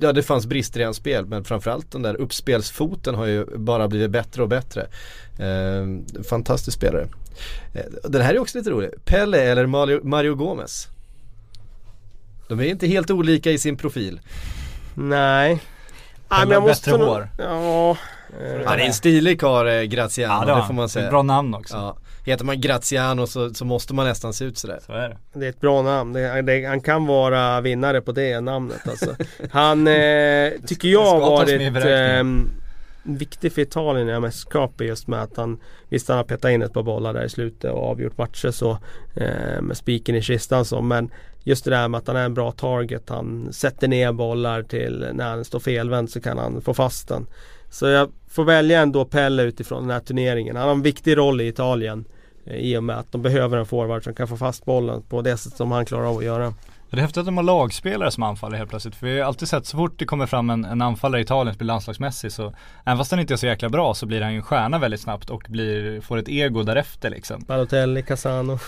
[0.00, 3.88] Ja det fanns brister i hans spel men framförallt den där uppspelsfoten har ju bara
[3.88, 4.86] blivit bättre och bättre.
[5.38, 7.08] Eh, fantastisk spelare.
[7.74, 8.90] Eh, den här är också lite rolig.
[9.04, 10.88] Pelle eller Mario, Mario Gomez?
[12.56, 14.20] De är inte helt olika i sin profil.
[14.94, 15.48] Nej.
[16.30, 17.28] Nej, Pelle har bättre nog- hår.
[17.38, 17.90] Ja.
[18.40, 20.74] eh, Ja, det är en stilig karl eh, Graziano, det, har får han.
[20.76, 21.10] man säga.
[21.10, 21.76] Bra namn också.
[21.76, 21.96] Ja.
[22.24, 24.78] Heter man Graziano så, så måste man nästan se ut sådär.
[24.86, 25.16] Så är det.
[25.38, 26.12] Det är ett bra namn.
[26.12, 29.14] Det, det, han kan vara vinnare på det namnet alltså.
[29.50, 32.24] Han eh, tycker jag har varit eh,
[33.02, 36.72] viktig för Italien i mästerskapet just med att han Visst han har petat in ett
[36.72, 38.70] par bollar där i slutet och avgjort matcher så
[39.16, 41.10] eh, med spiken i kistan så men
[41.44, 43.08] Just det där med att han är en bra target.
[43.08, 47.26] Han sätter ner bollar till när han står felvänd så kan han få fast den.
[47.70, 50.56] Så jag får välja ändå Pelle utifrån den här turneringen.
[50.56, 52.04] Han har en viktig roll i Italien.
[52.44, 55.22] Eh, I och med att de behöver en forward som kan få fast bollen på
[55.22, 56.54] det sätt som han klarar av att göra.
[56.96, 58.94] Det är häftigt att de har lagspelare som anfaller helt plötsligt.
[58.94, 61.54] För vi har alltid sett så fort det kommer fram en, en anfallare i Italien
[61.54, 62.52] som blir landslagsmässig så
[62.84, 65.00] Även fast han inte är så jäkla bra så blir han ju en stjärna väldigt
[65.00, 67.44] snabbt och blir, får ett ego därefter liksom.
[67.46, 68.58] Balotelli, Casano.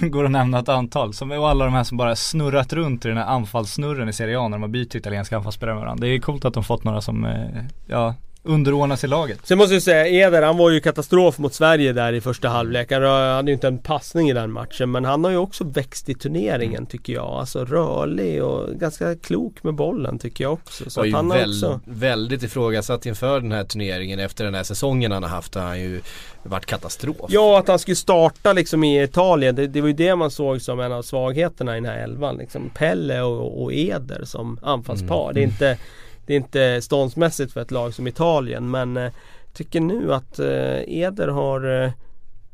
[0.00, 1.14] Går att nämna ett antal.
[1.14, 4.38] Som, och alla de här som bara snurrat runt i den här anfallssnurren i Serie
[4.38, 6.06] A när man byter italienska anfallsspelare med varandra.
[6.06, 9.38] Det är coolt att de fått några som, eh, ja, underordnas i laget.
[9.42, 12.92] Sen måste jag säga, Eder han var ju katastrof mot Sverige där i första halvlek.
[12.92, 14.90] Han hade ju inte en passning i den matchen.
[14.90, 17.26] Men han har ju också växt i turneringen tycker jag.
[17.26, 20.90] Alltså rörlig och ganska klok med bollen tycker jag också.
[20.90, 21.80] Så var att ju han väl, också...
[21.84, 25.54] väldigt ifrågasatt inför den här turneringen efter den här säsongen han har haft.
[25.54, 26.00] Har han ju
[26.42, 27.16] varit katastrof.
[27.28, 29.54] Ja, att han skulle starta liksom i Italien.
[29.54, 32.36] Det, det var ju det man såg som en av svagheterna i den här elvan.
[32.36, 35.30] Liksom Pelle och, och Eder som anfallspar.
[35.30, 35.34] Mm.
[35.34, 35.78] Det är inte
[36.26, 39.12] det är inte ståndsmässigt för ett lag som Italien men eh,
[39.52, 41.90] Tycker nu att eh, Eder har eh,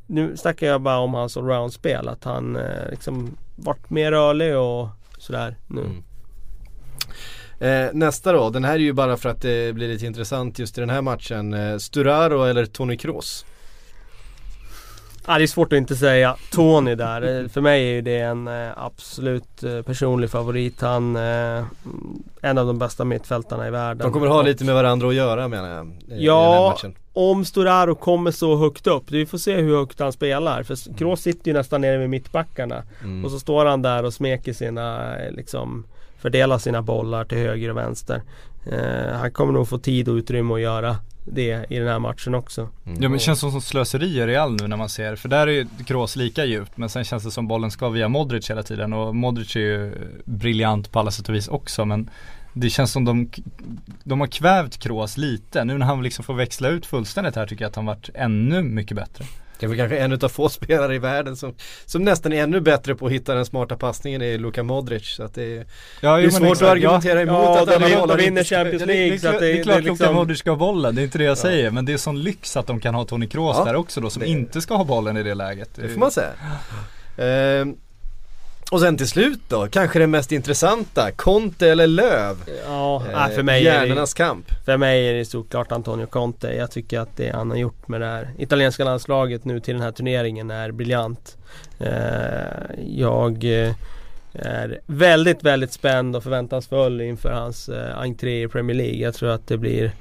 [0.07, 2.09] Nu snackar jag bara om hans allround-spel.
[2.09, 5.81] Att han eh, liksom varit mer rörlig och sådär nu.
[5.81, 6.03] Mm.
[7.61, 10.79] Eh, nästa då, den här är ju bara för att det blir lite intressant just
[10.79, 11.55] i den här matchen.
[11.55, 13.47] Eh, Sturaro eller Toni Kroos?
[15.29, 17.43] Ja, det är svårt att inte säga Tony där.
[17.43, 20.81] Eh, För mig är det en eh, absolut eh, personlig favorit.
[20.81, 21.65] Han eh,
[22.43, 23.99] En av de bästa mittfältarna i världen.
[23.99, 25.87] De kommer ha lite med varandra att göra menar jag.
[25.87, 26.95] I den här Ja, matchen.
[27.13, 29.11] om Storaro kommer så högt upp.
[29.11, 30.63] Vi får se hur högt han spelar.
[30.63, 32.83] För Kroos sitter ju nästan nere vid mittbackarna.
[33.03, 33.25] Mm.
[33.25, 35.85] Och så står han där och smeker sina, liksom
[36.19, 38.23] Fördelar sina bollar till höger och vänster.
[39.13, 40.97] Han kommer nog få tid och utrymme att göra
[41.33, 42.61] det i den här matchen också.
[42.61, 43.03] Mm.
[43.03, 45.47] Ja men det känns som, som slöseri i Real nu när man ser, för där
[45.47, 48.63] är ju Kroos lika djupt men sen känns det som bollen ska via Modric hela
[48.63, 49.93] tiden och Modric är ju
[50.25, 52.11] briljant på alla sätt och vis också men
[52.53, 53.31] det känns som de,
[54.05, 55.65] de har kvävt Kroos lite.
[55.65, 58.63] Nu när han liksom får växla ut fullständigt här tycker jag att han varit ännu
[58.63, 59.25] mycket bättre.
[59.61, 61.55] Det är väl kanske en utav få spelare i världen som,
[61.87, 65.07] som nästan är ännu bättre på att hitta den smarta passningen är Luka Modric.
[65.17, 65.67] Så att det är,
[66.01, 68.87] Ja, det är svårt att argumentera emot Ja, att alla håller de vinner Champions Ja,
[68.87, 69.19] det, det, League.
[69.19, 71.05] så att det, det är klart det Luka liksom, Modric ska ha bollen, det är
[71.05, 73.57] inte det jag säger men det är sån lyx att de kan ha Toni Kroos
[73.59, 75.71] Ja, där också då som det- inte ska ha bollen i det läget.
[75.75, 76.31] det får man säga.
[77.19, 77.77] Ehm,
[78.71, 82.37] och sen till slut då, kanske det mest intressanta, Conte eller Löv?
[82.67, 84.51] Ja, Eh, för mig är det, kamp.
[84.65, 86.49] För mig är det såklart Antonio Conte.
[86.49, 89.83] Jag tycker att det han har gjort med det här italienska landslaget nu till den
[89.83, 91.37] här turneringen är briljant.
[91.79, 91.91] Eh,
[92.87, 93.73] jag eh,
[94.33, 98.97] är väldigt, väldigt spänd och förväntansfull inför hans eh, entré i Premier League.
[98.97, 99.93] Jag tror att det blir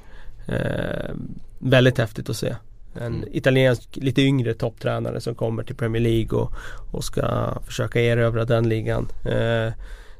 [0.46, 1.14] eh,
[1.58, 2.54] väldigt häftigt att se.
[3.00, 3.28] En Mm.
[3.32, 6.52] italiensk, lite yngre topptränare som kommer till Premier League och,
[6.92, 9.08] och ska försöka erövra den ligan.
[9.24, 9.72] Eh,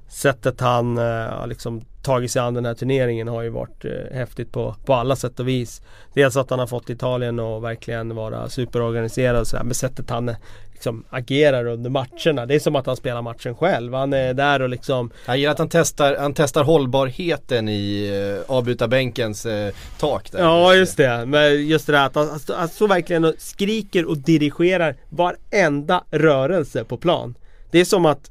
[0.08, 4.52] sättet han uh, liksom tagit sig an den här turneringen har ju varit uh, häftigt
[4.52, 5.82] på, på alla sätt och vis.
[6.14, 9.64] Dels att han har fått Italien att verkligen vara superorganiserad och sådär.
[9.64, 10.34] Men sättet han
[10.72, 12.46] liksom agerar under matcherna.
[12.46, 13.94] Det är som att han spelar matchen själv.
[13.94, 18.52] Han är där och liksom Jag gillar att han testar, han testar hållbarheten i uh,
[18.56, 19.68] avbytarbänkens uh,
[19.98, 20.38] tak där.
[20.38, 24.96] Ja just det, men just det där att han, han så verkligen skriker och dirigerar
[25.08, 27.34] varenda rörelse på plan.
[27.70, 28.30] Det är som att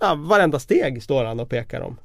[0.00, 1.96] ja, varenda steg står han och pekar om.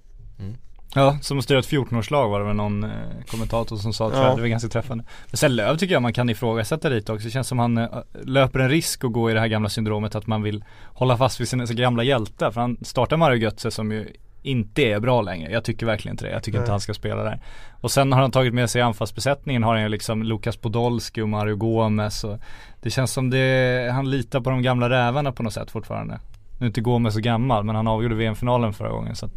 [0.95, 2.89] Ja, som att styra ett 14-årslag var det väl någon eh,
[3.27, 4.35] kommentator som sa, ja.
[4.35, 5.03] det var ganska träffande.
[5.31, 7.25] Men sen Löv tycker jag man kan ifrågasätta lite också.
[7.25, 7.89] Det känns som han eh,
[8.23, 11.39] löper en risk att gå i det här gamla syndromet att man vill hålla fast
[11.39, 12.51] vid sina gamla hjältar.
[12.51, 15.51] För han startar Mario Götze som ju inte är bra längre.
[15.51, 16.31] Jag tycker verkligen inte det.
[16.31, 16.63] Jag tycker Nej.
[16.63, 17.39] inte han ska spela där.
[17.81, 21.29] Och sen har han tagit med sig anfallsbesättningen har han ju liksom Lukas Podolski och
[21.29, 22.37] Mario Gomez och
[22.81, 26.19] Det känns som det, han litar på de gamla rävarna på något sätt fortfarande.
[26.57, 29.33] Nu är inte Gomez så gammal men han avgjorde VM-finalen förra gången så att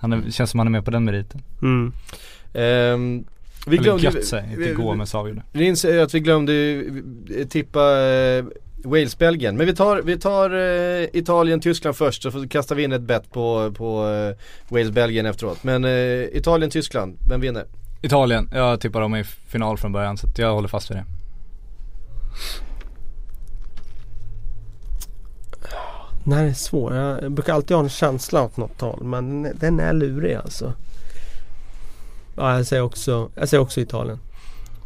[0.00, 1.42] han är, känns som han är med på den meriten.
[1.62, 1.92] Mm.
[2.52, 3.24] Um,
[3.66, 5.42] vi glömde, Eller Götze, inte Gomes avgjorde.
[5.52, 6.84] Vi inser att vi glömde
[7.48, 8.44] tippa uh,
[8.84, 9.56] Wales-Belgien.
[9.56, 13.72] Men vi tar, vi tar uh, Italien-Tyskland först så kastar vi in ett bett på,
[13.76, 14.34] på uh,
[14.68, 15.64] Wales-Belgien efteråt.
[15.64, 15.84] Men
[16.32, 17.64] Italien-Tyskland, vem vinner?
[18.02, 21.04] Italien, jag tippar dem i final från början så jag håller fast vid det.
[26.28, 26.94] Den här är svår.
[26.94, 30.72] Jag brukar alltid ha en känsla åt något håll men den är lurig alltså.
[32.36, 34.18] Ja, jag säger också, jag säger också Italien.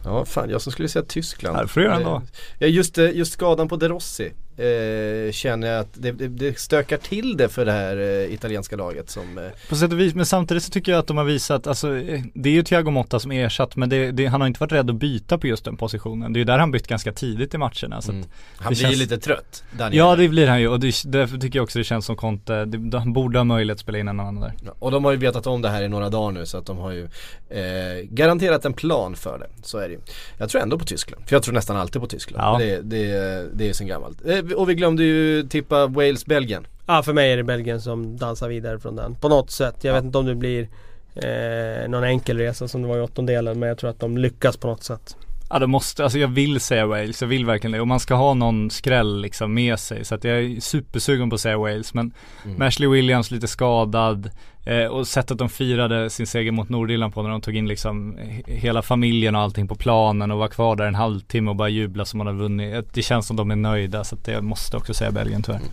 [0.05, 1.59] Ja, fan jag som skulle säga Tyskland.
[1.59, 2.23] Ja, får du göra ändå.
[2.59, 6.97] Ja, just, just skadan på De Rossi eh, känner jag att det, det, det, stökar
[6.97, 9.45] till det för det här eh, italienska laget som eh...
[9.69, 12.23] På sätt och vis, men samtidigt så tycker jag att de har visat, alltså eh,
[12.35, 14.91] det är ju Thiago Motta som är ersatt men det, han har inte varit rädd
[14.91, 16.33] att byta på just den positionen.
[16.33, 18.03] Det är ju där han bytt ganska tidigt i matcherna.
[18.03, 18.25] Så mm.
[18.57, 18.95] Han blir känns...
[18.95, 19.65] ju lite trött.
[19.79, 19.99] Daniel.
[19.99, 22.65] Ja det blir han ju och det, därför tycker jag också det känns som Conte,
[22.65, 24.53] det, han borde ha möjlighet att spela in en annan där.
[24.65, 26.67] Ja, och de har ju vetat om det här i några dagar nu så att
[26.67, 27.09] de har ju
[27.49, 29.67] eh, garanterat en plan för det.
[29.67, 30.01] Så är det ju.
[30.39, 32.43] Jag tror ändå på Tyskland, för jag tror nästan alltid på Tyskland.
[32.45, 32.67] Ja.
[32.67, 34.19] Det, det, det är sen gammalt.
[34.55, 36.67] Och vi glömde ju tippa Wales-Belgien.
[36.87, 39.15] Ja för mig är det Belgien som dansar vidare från den.
[39.15, 39.77] På något sätt.
[39.81, 39.95] Jag ja.
[39.95, 40.69] vet inte om det blir
[41.15, 44.57] eh, någon enkel resa som det var i åttondelen men jag tror att de lyckas
[44.57, 45.17] på något sätt.
[45.53, 47.81] Ja det måste, alltså jag vill säga Wales, jag vill verkligen det.
[47.81, 50.05] Och man ska ha någon skräll liksom med sig.
[50.05, 51.95] Så att jag är supersugen på att säga Wales.
[51.95, 52.13] Men
[52.45, 52.63] mm.
[52.63, 54.31] Ashley Williams lite skadad.
[54.65, 58.19] Eh, och sättet de firade sin seger mot Nordirland på när de tog in liksom
[58.47, 62.05] hela familjen och allting på planen och var kvar där en halvtimme och bara jubla
[62.05, 62.95] som man har vunnit.
[62.95, 65.59] Det känns som de är nöjda så att jag måste också säga Belgien tyvärr.
[65.59, 65.71] Mm.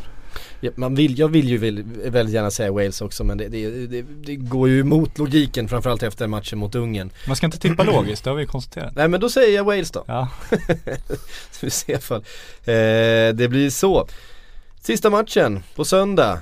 [0.75, 1.57] Man vill, jag vill ju
[2.09, 6.03] väldigt gärna säga Wales också men det, det, det, det, går ju emot logiken framförallt
[6.03, 7.09] efter matchen mot Ungern.
[7.27, 8.95] Man ska inte tippa logiskt, det har vi konstaterat.
[8.95, 10.03] Nej men då säger jag Wales då.
[10.07, 10.29] Ja.
[11.51, 14.07] så vi ser ifall eh, det blir så.
[14.81, 16.41] Sista matchen på söndag.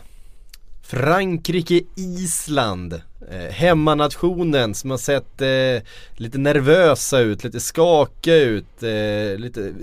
[0.88, 3.02] Frankrike-Island.
[3.32, 5.78] Eh, hemmanationen som har sett eh,
[6.16, 9.74] lite nervösa ut, lite skakiga ut, eh, lite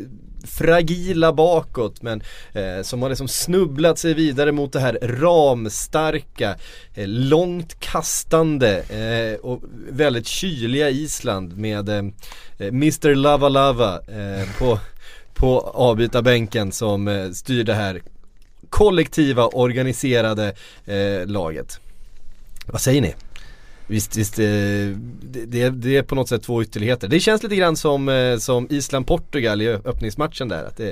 [0.45, 2.23] fragila bakåt men
[2.53, 6.57] eh, som har liksom snubblat sig vidare mot det här ramstarka,
[6.95, 12.05] eh, långt kastande eh, och väldigt kyliga Island med eh,
[12.59, 14.79] eh Mr Lava Lava eh, på,
[15.35, 18.03] på avbytarbänken som eh, styr det här
[18.71, 21.81] kollektiva organiserade eh, laget.
[22.67, 23.15] Vad säger ni?
[23.87, 24.45] Visst, visst eh,
[25.22, 27.09] det, det, är på något sätt två ytterligheter.
[27.09, 30.64] Det känns lite grann som, eh, som Island-Portugal i öppningsmatchen där.
[30.64, 30.91] Att det,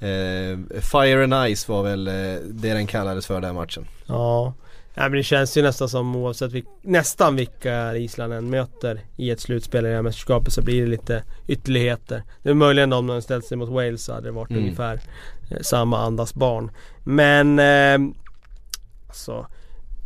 [0.00, 2.04] eh, Fire and Ice var väl
[2.44, 3.86] det den kallades för den matchen.
[4.06, 4.54] Ja,
[4.98, 9.30] Nej, men det känns ju nästan som oavsett vilk, nästan vilka Island än möter i
[9.30, 12.22] ett slutspel i det här mästerskapet så blir det lite ytterligheter.
[12.42, 14.62] Det är möjligen om de ställt sig mot Wales så hade det varit mm.
[14.62, 15.00] ungefär
[15.60, 16.70] samma andas barn.
[17.04, 18.14] Men eh,
[19.08, 19.46] alltså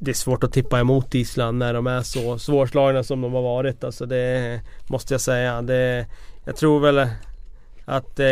[0.05, 3.43] det är svårt att tippa emot Island när de är så svårslagna som de har
[3.43, 3.85] varit.
[3.85, 5.63] Alltså det måste jag säga.
[5.63, 6.07] Det,
[6.45, 7.09] jag tror väl
[7.85, 8.27] att eh,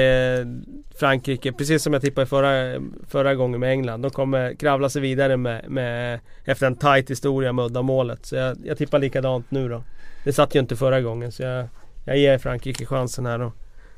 [0.94, 5.36] Frankrike, precis som jag tippade förra, förra gången med England, de kommer kravla sig vidare
[5.36, 8.26] med, med efter en tight historia med uddamålet.
[8.26, 9.82] Så jag, jag tippar likadant nu då.
[10.24, 11.68] Det satt ju inte förra gången så jag,
[12.04, 13.52] jag ger Frankrike chansen här då.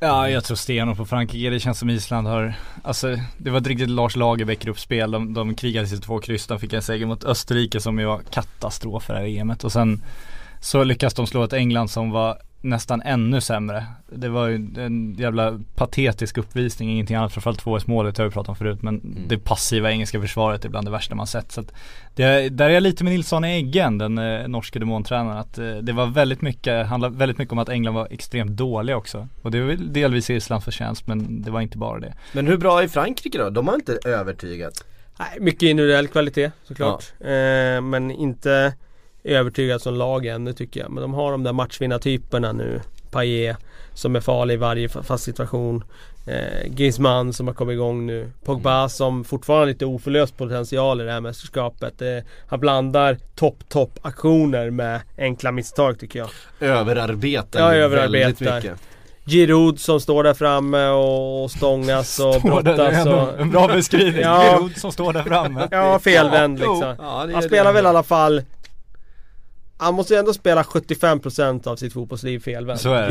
[0.04, 1.50] Ja, jag tror stenhårt på Frankrike.
[1.50, 5.10] Det känns som Island har, alltså det var ett riktigt Lars Lagerbäck-gruppspel.
[5.10, 6.46] De, de krigade sig två kryss.
[6.46, 9.64] De fick en seger mot Österrike som ju var katastrof för det här EMet.
[9.64, 10.02] Och sen
[10.60, 13.86] så lyckas de slå ett England som var nästan ännu sämre.
[14.12, 17.32] Det var ju en jävla patetisk uppvisning, ingenting annat.
[17.32, 18.82] Framförallt 2 målet har vi pratat om förut.
[18.82, 19.28] Men mm.
[19.28, 21.52] det passiva engelska försvaret är bland det värsta man sett.
[21.52, 21.72] Så att
[22.14, 25.38] det, där är jag lite med Nilsson i Eggen, den eh, norske demontränaren.
[25.38, 28.96] Att eh, det var väldigt mycket, handlade väldigt mycket om att England var extremt dåliga
[28.96, 29.28] också.
[29.42, 32.14] Och det är väl delvis Islands förtjänst men det var inte bara det.
[32.32, 33.50] Men hur bra är Frankrike då?
[33.50, 34.84] De har inte övertygat.
[35.18, 37.12] Nej, mycket individuell kvalitet såklart.
[37.20, 38.74] Eh, men inte
[39.24, 40.90] övertygad som lag ännu tycker jag.
[40.90, 42.80] Men de har de där matchvinnartyperna nu.
[43.10, 43.56] Paillet
[43.94, 45.84] som är farlig i varje fast situation.
[46.26, 48.30] Eh, Griezmann som har kommit igång nu.
[48.44, 48.88] Pogba mm.
[48.88, 52.02] som fortfarande har lite oförlöst potential i det här mästerskapet.
[52.02, 52.08] Eh,
[52.48, 56.28] han blandar topp, topp aktioner med enkla misstag tycker jag.
[56.60, 58.18] Överarbetar ja, överarbetar.
[58.18, 58.80] väldigt mycket.
[59.26, 63.40] Giroud som står där framme och stångas och står brottas och...
[63.40, 64.42] En bra beskrivning, ja.
[64.42, 68.42] Giroud som står där framme Ja, felvänd liksom ja, Han spelar väl i alla fall
[69.82, 72.80] han måste ju ändå spela 75% av sitt fotbollsliv felvänd.
[72.80, 73.08] Så är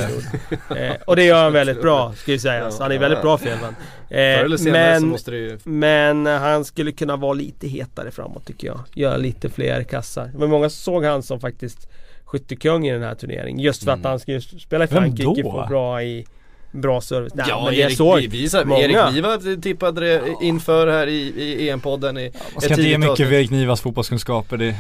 [0.70, 0.88] det.
[0.88, 2.80] eh, och det gör han väldigt bra, ska ju sägas.
[2.80, 3.76] Han är väldigt bra felvänd.
[4.10, 5.58] Eh, men, ju...
[5.64, 8.80] men han skulle kunna vara lite hetare framåt tycker jag.
[8.94, 10.26] Göra lite fler kassar.
[10.34, 11.90] Det var många som såg han som faktiskt
[12.26, 13.60] skyttekung i den här turneringen.
[13.60, 14.10] Just för att mm.
[14.10, 16.26] han skulle spela i Frankrike och få bra i
[16.74, 17.34] Bra service.
[17.36, 18.82] Nej, ja, men Erik, såg vi, vi, många.
[18.82, 22.98] Erik Niva tippade det inför här i, i EM-podden i ja, Man ska inte ge
[22.98, 24.58] mycket för Erik Nivas fotbollskunskaper.
[24.58, 24.76] Det...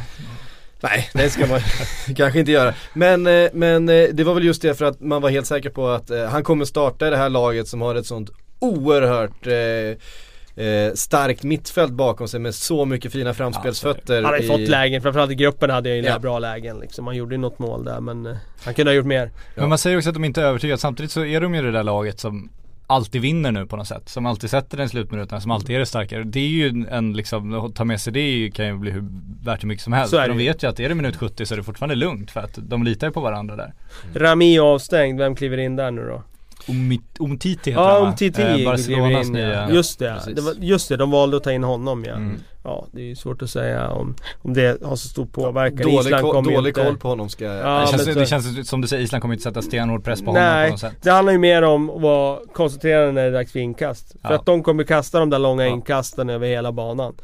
[0.81, 1.59] Nej, det ska man
[2.15, 2.73] kanske inte göra.
[2.93, 5.69] Men, eh, men eh, det var väl just det för att man var helt säker
[5.69, 8.29] på att eh, han kommer starta i det här laget som har ett sånt
[8.59, 14.23] oerhört eh, starkt mittfält bakom sig med så mycket fina framspelsfötter.
[14.23, 16.19] han har ju fått lägen, framförallt i gruppen hade han ju ja.
[16.19, 17.07] bra lägen liksom.
[17.07, 19.31] Han gjorde ju något mål där men eh, han kunde ha gjort mer.
[19.55, 21.71] Men man säger också att de inte är övertygade, samtidigt så är de ju det
[21.71, 22.49] där laget som
[22.91, 24.09] alltid vinner nu på något sätt.
[24.09, 26.23] Som alltid sätter den slutminuterna, som alltid är det starkare.
[26.23, 29.03] Det är ju en liksom, att ta med sig det kan ju bli hur,
[29.43, 30.11] värt hur mycket som helst.
[30.11, 32.31] Så är de vet ju att är det minut 70 så är det fortfarande lugnt
[32.31, 33.73] för att de litar ju på varandra där.
[34.03, 34.23] Mm.
[34.23, 36.23] Rami avstängd, vem kliver in där nu då?
[37.19, 41.37] Umtiti heter Ja, Umtiti eh, Barcelonas nya Just det, det var, just det, de valde
[41.37, 42.39] att ta in honom ja mm.
[42.63, 45.99] Ja, det är ju svårt att säga om, om det har så stor påverkan Dålig,
[45.99, 46.83] Island dålig inte...
[46.83, 47.55] koll på honom ska jag...
[47.55, 50.33] Ja, det, känns, det känns som du säger, Island kommer inte sätta stenhård press på
[50.33, 53.27] Nej, honom på något sätt det handlar ju mer om att vara koncentrerad när det
[53.27, 54.35] är dags för inkast För ja.
[54.35, 55.73] att de kommer kasta de där långa ja.
[55.73, 57.15] inkasten över hela banan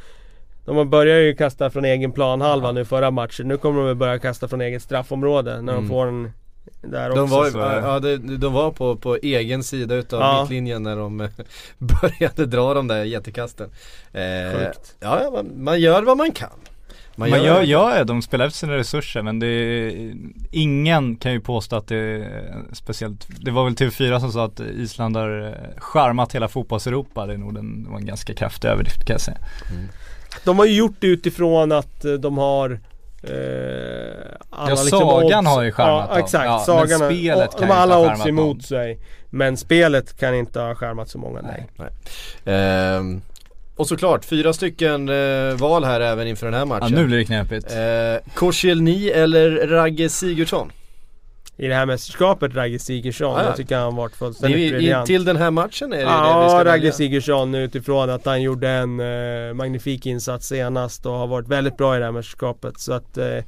[0.75, 2.71] de börjar ju kasta från egen planhalva ja.
[2.71, 3.47] nu förra matchen.
[3.47, 5.75] Nu kommer de börja kasta från eget straffområde när mm.
[5.83, 6.31] de får en
[6.91, 7.49] där de Var,
[7.81, 10.41] ja, de, de var på, på egen sida utav ja.
[10.41, 11.29] mittlinjen när de eh,
[11.77, 13.69] började dra de där jättekasten.
[14.13, 14.67] Eh,
[14.99, 16.49] ja, man, man gör vad man kan.
[17.19, 20.13] Man, man gör, ja, de spelar efter sina resurser men det är,
[20.51, 24.59] ingen kan ju påstå att det är speciellt Det var väl TV4 som sa att
[24.59, 27.25] Island har eh, charmat hela fotbolls-Europa.
[27.25, 29.38] Det är nog en, det var en ganska kraftig överdrift kan jag säga.
[29.71, 29.88] Mm.
[30.43, 32.79] De har ju gjort det utifrån att eh, de har
[34.49, 35.55] alla ja, liksom sagan odds.
[35.55, 38.25] har ju charmat Ja exakt, ja, sagan men spelet och, kan De har alla odds
[38.25, 38.61] emot dem.
[38.61, 38.99] sig.
[39.30, 41.67] Men spelet kan inte ha skärmat så många, nej.
[41.75, 41.89] nej.
[42.55, 43.21] Ehm,
[43.75, 46.88] och såklart, fyra stycken eh, val här även inför den här matchen.
[46.91, 47.71] Ja, nu blir det knepigt.
[47.71, 50.71] Eh, Korsielny eller Ragge Sigurdsson?
[51.58, 53.32] I det här mästerskapet, Ragge Sigurdsson.
[53.32, 53.47] Ja, ja.
[53.47, 55.08] Jag tycker han varit fullständigt briljant.
[55.08, 58.41] Till den här matchen är det ja, det vi ska Ragge Sigurdsson utifrån att han
[58.41, 62.80] gjorde en eh, magnifik insats senast och har varit väldigt bra i det här mästerskapet.
[62.80, 63.43] Så att eh,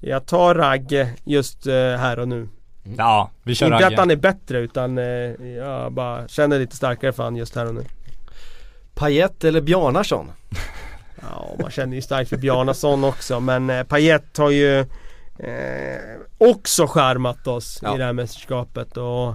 [0.00, 2.36] jag tar Ragge just eh, här och nu.
[2.36, 2.50] Mm.
[2.98, 3.86] Ja, vi kör Inte Ragge.
[3.86, 5.04] att han är bättre utan eh,
[5.56, 7.84] jag bara känner lite starkare för han just här och nu.
[8.94, 10.32] Pajet eller Bjarnason?
[11.22, 14.84] Ja, man känner ju starkt för Bjarnason också men eh, Pajet har ju
[15.38, 17.94] eh, också skärmat oss ja.
[17.94, 19.34] i det här mästerskapet och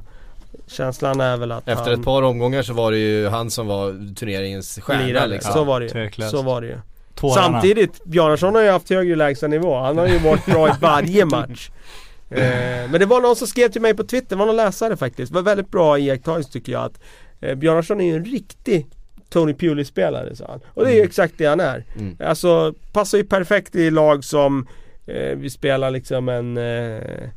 [0.68, 3.68] Känslan är väl att Efter han, ett par omgångar så var det ju han som
[3.68, 5.54] var turneringens stjärna lirare, liksom.
[5.54, 6.30] Så var det ju.
[6.30, 6.78] Så var det ju.
[7.34, 9.80] Samtidigt, Bjarnason har ju haft högre lägstanivå.
[9.80, 11.70] Han har ju varit bra i varje match.
[12.30, 14.98] Eh, men det var någon som skrev till mig på Twitter, det var någon läsare
[14.98, 15.32] faktiskt.
[15.32, 17.00] Det var väldigt bra iakttagelse tycker jag att
[17.42, 18.88] eh, Bjarnason är ju en riktig
[19.30, 20.60] Tony Pulis-spelare sa han.
[20.68, 21.08] Och det är ju mm.
[21.08, 21.86] exakt det han är.
[21.96, 22.18] Mm.
[22.20, 24.66] Alltså, passar ju perfekt i lag som eh,
[25.36, 27.30] vi spelar liksom en eh,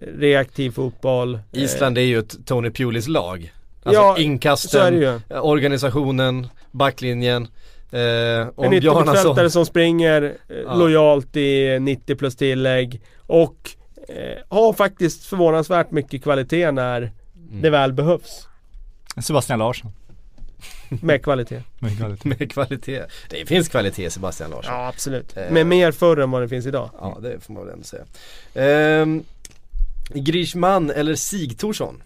[0.00, 1.38] reaktiv fotboll.
[1.52, 3.52] Island är ju ett Tony Pulis lag.
[3.82, 7.48] Alltså ja, inkasten, organisationen, backlinjen.
[7.92, 10.74] Eh, en yttermittfältare som springer eh, ja.
[10.74, 13.70] lojalt i 90 plus tillägg och
[14.08, 17.62] eh, har faktiskt förvånansvärt mycket kvalitet när mm.
[17.62, 18.48] det väl behövs.
[19.22, 19.92] Sebastian Larsson.
[21.02, 21.62] Med kvalitet.
[21.78, 22.28] Med kvalitet.
[22.28, 23.02] Med kvalitet.
[23.28, 24.74] Det finns kvalitet Sebastian Larsson.
[24.74, 25.36] Ja absolut.
[25.36, 25.50] Eh.
[25.50, 26.90] Men mer förr än vad det finns idag.
[27.00, 28.04] Ja det får man väl ändå säga.
[28.54, 29.06] Eh,
[30.14, 32.02] Grishman eller Sigthorsson?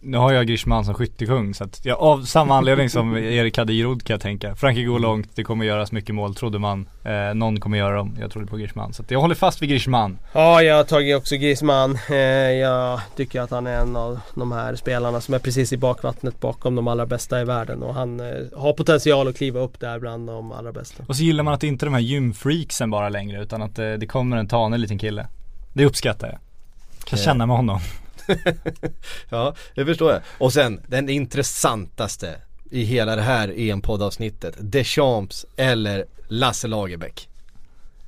[0.00, 3.72] Nu har jag Grishman som skyttekung så att jag, av samma anledning som Erik hade
[3.72, 4.54] i kan jag tänka.
[4.54, 6.88] Frankrike går långt, det kommer göras mycket mål trodde man.
[7.04, 8.92] Eh, någon kommer göra dem, jag trodde på Grishman.
[8.92, 10.18] Så jag håller fast vid Grishman.
[10.32, 11.98] Ja, jag har tagit också Grishman.
[12.10, 15.76] Eh, jag tycker att han är en av de här spelarna som är precis i
[15.76, 17.82] bakvattnet bakom de allra bästa i världen.
[17.82, 18.26] Och han eh,
[18.56, 21.04] har potential att kliva upp där bland de allra bästa.
[21.06, 23.78] Och så gillar man att det inte är de här gymfreaksen bara längre utan att
[23.78, 25.26] eh, det kommer en tanig liten kille.
[25.72, 26.38] Det uppskattar jag.
[27.04, 27.80] Kan känna med honom.
[29.28, 30.20] ja, det förstår jag.
[30.38, 32.34] Och sen den intressantaste
[32.70, 34.54] i hela det här EM-poddavsnittet?
[34.58, 37.28] Deschamps eller Lasse Lagerbäck?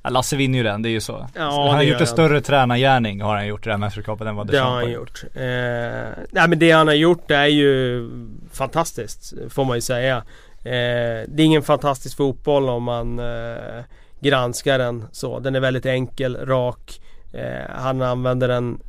[0.03, 1.27] Ja, Lasse vinner ju den, det är ju så.
[1.35, 2.07] Ja, han har gjort en han.
[2.07, 5.23] större tränargärning har han gjort i här mästerskapet än vad Det har Deschamps han gjort.
[5.33, 8.09] Eh, nej men det han har gjort är ju
[8.51, 10.17] fantastiskt får man ju säga.
[10.63, 13.83] Eh, det är ingen fantastisk fotboll om man eh,
[14.19, 15.39] granskar den så.
[15.39, 17.01] Den är väldigt enkel, rak.
[17.33, 18.79] Eh, han använder den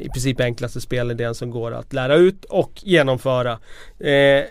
[0.00, 3.52] i princip enklaste spelidén som går att lära ut och genomföra.
[3.98, 4.44] Eh,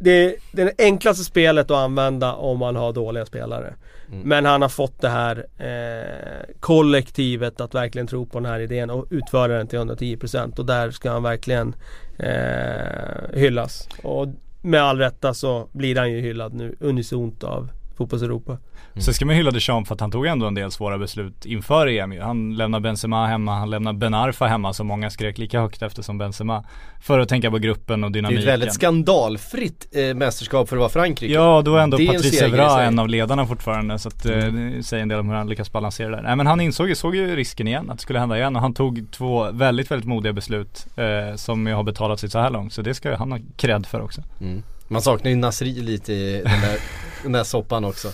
[0.00, 3.74] det är det enklaste spelet att använda om man har dåliga spelare.
[4.12, 4.28] Mm.
[4.28, 8.90] Men han har fått det här eh, kollektivet att verkligen tro på den här idén
[8.90, 11.74] och utföra den till 110% och där ska han verkligen
[12.18, 13.88] eh, hyllas.
[14.02, 14.28] Och
[14.62, 18.58] med all rätta så blir han ju hyllad nu unisont av fotbolls-Europa.
[19.00, 21.86] Sen ska man hylla Deschamps för att han tog ändå en del svåra beslut inför
[21.86, 22.20] EM.
[22.20, 26.02] Han lämnar Benzema hemma, han lämnar Ben Arfa hemma som många skrek lika högt efter
[26.02, 26.64] som Benzema.
[27.00, 28.42] För att tänka på gruppen och Det är dynamiken.
[28.42, 31.34] ett väldigt skandalfritt eh, mästerskap för att vara Frankrike.
[31.34, 34.36] Ja, då är ändå är en Patrice Evra en av ledarna fortfarande så att eh,
[34.36, 36.22] det säger en del om hur han lyckas balansera det där.
[36.22, 38.74] Nej men han insåg såg ju risken igen, att det skulle hända igen och han
[38.74, 42.72] tog två väldigt, väldigt modiga beslut eh, som har betalat sig så här långt.
[42.72, 44.22] Så det ska han ha cred för också.
[44.40, 44.62] Mm.
[44.88, 46.78] Man saknar ju Nasri lite i den där,
[47.22, 48.08] den där soppan också.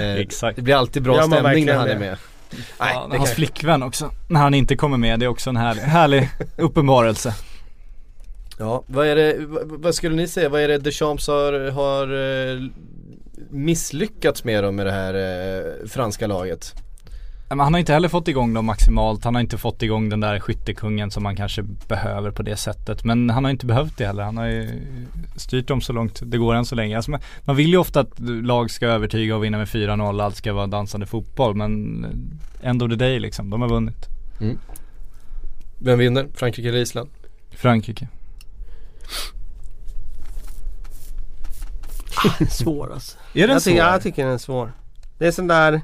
[0.00, 0.56] Eh, Exakt.
[0.56, 2.16] Det blir alltid bra man stämning när han är med.
[2.50, 3.36] Nej, Ja, det hans kan...
[3.36, 7.34] flickvän också, när han inte kommer med, det är också en härlig, härlig uppenbarelse.
[8.58, 12.02] Ja, vad är det, vad, vad skulle ni säga, vad är det Deschamps har, har
[12.52, 12.60] eh,
[13.50, 16.74] misslyckats med då med det här eh, franska laget?
[17.54, 20.20] Men han har inte heller fått igång dem maximalt, han har inte fått igång den
[20.20, 23.04] där skyttekungen som man kanske behöver på det sättet.
[23.04, 24.68] Men han har inte behövt det heller, han har ju
[25.36, 26.96] styrt dem så långt det går än så länge.
[26.96, 30.36] Alltså man, man vill ju ofta att lag ska övertyga och vinna med 4-0, allt
[30.36, 31.54] ska vara dansande fotboll.
[31.54, 32.06] Men
[32.62, 34.08] end of the day liksom, de har vunnit.
[35.78, 36.28] Vem vinner?
[36.34, 37.10] Frankrike eller Island?
[37.50, 38.08] Frankrike.
[42.50, 43.18] Svår alltså.
[43.34, 43.70] Är den Jag så?
[43.70, 44.72] tycker, jag tycker den är svår.
[45.18, 45.80] Det är sån där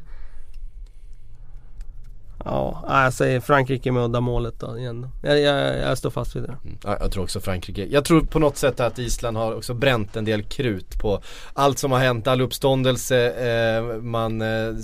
[2.44, 5.28] Ja, jag säger Frankrike med uddamålet då igen då.
[5.28, 6.56] Jag, jag, jag står fast vid det.
[6.64, 6.78] Mm.
[6.84, 7.86] Ja, jag tror också Frankrike.
[7.90, 11.22] Jag tror på något sätt att Island har också bränt en del krut på
[11.52, 14.74] allt som har hänt, all uppståndelse, eh, man, eh,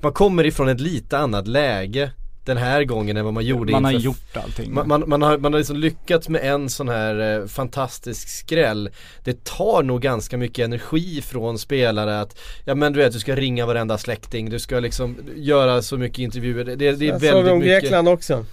[0.00, 2.12] man kommer ifrån ett lite annat läge
[2.48, 4.74] den här gången än vad man gjorde Man har inför gjort allting.
[4.74, 8.90] Man, man, man har, man har liksom lyckats med en sån här eh, fantastisk skräll
[9.24, 13.36] Det tar nog ganska mycket energi från spelare att Ja men du vet du ska
[13.36, 17.20] ringa varenda släkting, du ska liksom göra så mycket intervjuer Det, det, det är Jag
[17.20, 18.44] såg väldigt om mycket Grekland också.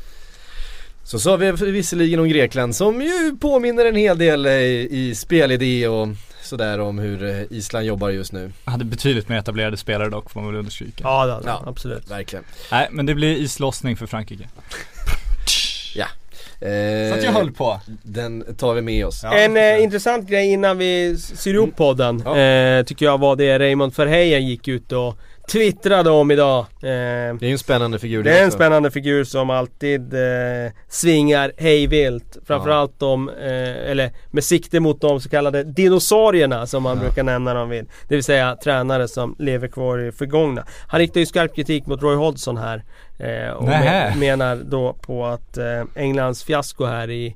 [1.03, 5.15] Så sa vi visserligen om Grekland som ju påminner en hel del eh, i, i
[5.15, 6.07] spelidé och
[6.45, 10.41] sådär om hur eh, Island jobbar just nu Hade betydligt mer etablerade spelare dock får
[10.41, 11.03] man väl understryka.
[11.03, 11.61] Ja det hade Ja.
[11.63, 11.69] ja.
[11.69, 12.11] absolut.
[12.11, 14.43] Verkligen Nej men det blir islossning för Frankrike.
[16.61, 17.79] eh, Så att jag höll på.
[18.03, 19.37] Den tar vi med oss Ja.
[19.37, 22.37] en eh, intressant grej innan vi syr ihop podden Ja.
[22.37, 25.17] eh, Tycker jag var det Raymond Verheijen gick ut och
[25.51, 28.57] twittrade om idag eh, Det är en spännande figur Det är en också.
[28.57, 35.21] spännande figur som alltid eh, svingar hejvilt Framförallt om, eh, eller med sikte mot de
[35.21, 37.03] så kallade dinosaurierna som man Ja.
[37.03, 41.19] brukar nämna dem vid Det vill säga tränare som lever kvar i förgångna Han riktar
[41.19, 42.83] ju skarp kritik mot Roy Hodgson här
[43.19, 44.09] eh, Och Nähä.
[44.09, 47.35] men, menar då på att eh, Englands fiasko här i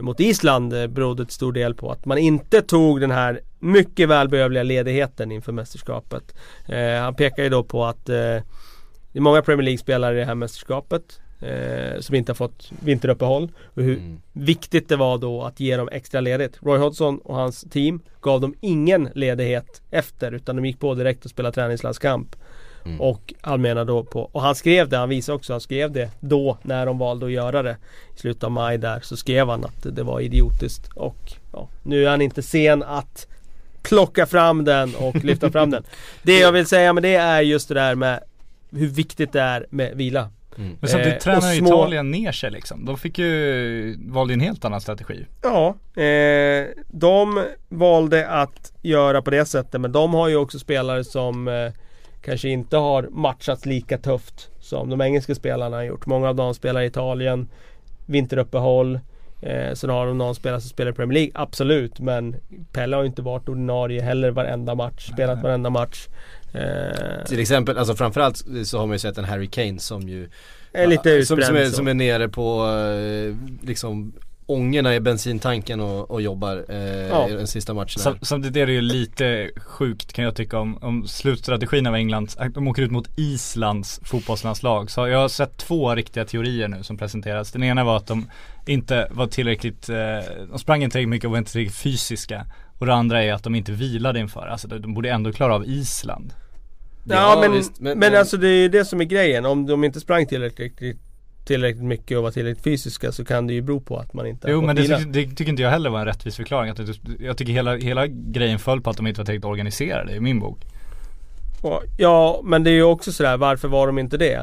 [0.00, 4.08] mot Island eh, berodde till stor del på att man inte tog den här mycket
[4.08, 6.34] välbehövliga ledigheten inför mästerskapet.
[6.68, 8.14] Eh, han pekar ju då på att eh,
[9.12, 13.52] det är många Premier League-spelare i det här mästerskapet eh, som inte har fått vinteruppehåll.
[13.64, 14.20] Och hur Mm.
[14.32, 16.58] viktigt det var då att ge dem extra ledigt.
[16.62, 21.24] Roy Hodgson och hans team gav dem ingen ledighet efter utan de gick på direkt
[21.24, 22.36] och spelade träningslandskamp.
[22.84, 23.00] Mm.
[23.00, 26.10] Och han menar då på, och han skrev det, han visade också, han skrev det
[26.20, 27.76] då när de valde att göra det.
[28.16, 32.04] I slutet av maj där så skrev han att det var idiotiskt och ja, nu
[32.06, 33.26] är han inte sen att
[33.82, 35.84] plocka fram den och lyfta fram den.
[36.22, 38.20] Det jag vill säga med det är just det där med
[38.70, 40.30] hur viktigt det är med vila.
[40.58, 40.76] Mm.
[40.80, 42.84] Men samtidigt Eh, tränar små- Italien ner sig liksom.
[42.84, 45.26] De fick ju, valde en helt annan strategi.
[45.42, 45.68] Ja,
[46.02, 51.48] eh, de valde att göra på det sättet men de har ju också spelare som
[51.48, 51.72] eh,
[52.22, 56.06] kanske inte har matchats lika tufft som de engelska spelarna har gjort.
[56.06, 57.48] Många av dem spelar i Italien,
[58.06, 59.00] vinteruppehåll.
[59.40, 62.00] Eh, sen har de någon spelare som spelar i Premier League, absolut.
[62.00, 62.36] Men
[62.72, 65.42] Pelle har ju inte varit ordinarie heller varenda match, spelat Nej.
[65.42, 66.08] varenda match.
[66.52, 70.28] Eh, Till exempel, alltså framförallt så har man ju sett en Harry Kane som ju
[70.72, 73.34] är lite Ja, som, utbränd som, är, som är nere på eh,
[73.66, 74.12] liksom
[74.48, 76.76] ångorna i bensintanken och, och jobbar eh,
[77.08, 77.28] Ja.
[77.28, 78.10] i den sista matchen här.
[78.12, 82.34] Sam, samtidigt är det ju lite sjukt kan jag tycka om, om slutstrategin av England.
[82.38, 84.90] Att De åker ut mot Islands fotbollslandslag.
[84.90, 87.52] Så jag har sett två riktiga teorier nu som presenteras.
[87.52, 88.30] Den ena var att de
[88.66, 89.96] inte var tillräckligt, eh,
[90.50, 92.46] de sprang inte tillräckligt mycket och var inte tillräckligt fysiska.
[92.78, 95.66] Och det andra är att de inte vilade inför, alltså de borde ändå klara av
[95.66, 96.32] Island.
[97.04, 99.46] Ja, Ja, men, visst, men, men- alltså det är ju det som är grejen.
[99.46, 100.80] Om de inte sprang tillräckligt,
[101.48, 104.50] tillräckligt mycket och var tillräckligt fysiska så kan det ju bero på att man inte
[104.50, 106.70] Jo men det, tycker- det tycker inte jag heller var en rättvis förklaring.
[106.70, 106.78] Att
[107.20, 110.40] jag tycker hela, hela grejen föll på att de inte var tillräckligt organiserade i min
[110.40, 110.58] bok.
[111.62, 114.34] Och, ja, men det är ju också sådär, varför var de inte det?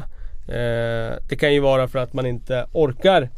[0.48, 3.30] Eh, det kan ju vara för att man inte orkar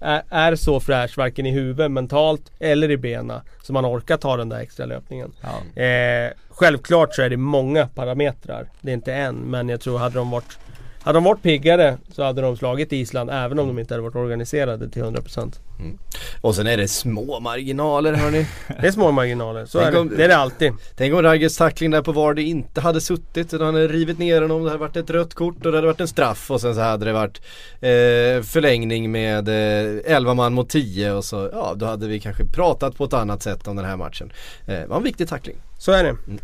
[0.00, 4.36] är, är så fräsch varken i huvudet, mentalt eller i benen så man orkar ta
[4.36, 5.32] den där extra löpningen.
[5.40, 5.82] Ja.
[5.82, 8.68] Eh, självklart så är det många parametrar.
[8.80, 10.58] Det är inte en, men jag tror hade de varit
[11.02, 14.16] hade de varit piggare så hade de slagit Island även om de inte hade varit
[14.16, 15.52] organiserade till 100%.
[16.40, 18.46] Och sen är det små marginaler hörni.
[18.80, 20.16] Det är små marginaler, så är om- det.
[20.16, 20.72] Det är det alltid.
[20.96, 24.42] Tänk om Raggers tackling där på Vardy inte hade suttit utan han hade rivit ner
[24.42, 24.62] honom.
[24.64, 26.80] Det hade varit ett rött kort och det hade varit en straff och sen så
[26.80, 27.38] hade det varit
[27.74, 32.44] eh, förlängning med eh, 11 man mot 10 och så ja då hade vi kanske
[32.44, 34.32] pratat på ett annat sätt om den här matchen.
[34.66, 35.56] Eh, det var en viktig tackling.
[35.80, 36.08] Så är det.
[36.08, 36.38] Mm.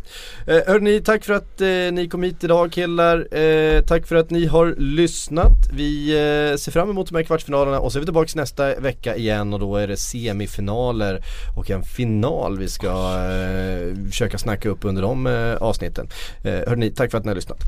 [0.47, 3.35] Eh, hörni, tack för att eh, ni kom hit idag killar.
[3.37, 5.57] Eh, tack för att ni har lyssnat.
[5.73, 9.15] Vi eh, ser fram emot de här kvartsfinalerna och så är vi tillbaka nästa vecka
[9.15, 11.21] igen och då är det semifinaler
[11.57, 16.09] och en final vi ska eh, försöka snacka upp under de eh, avsnitten.
[16.43, 17.59] Eh, hörni, tack för att ni har lyssnat.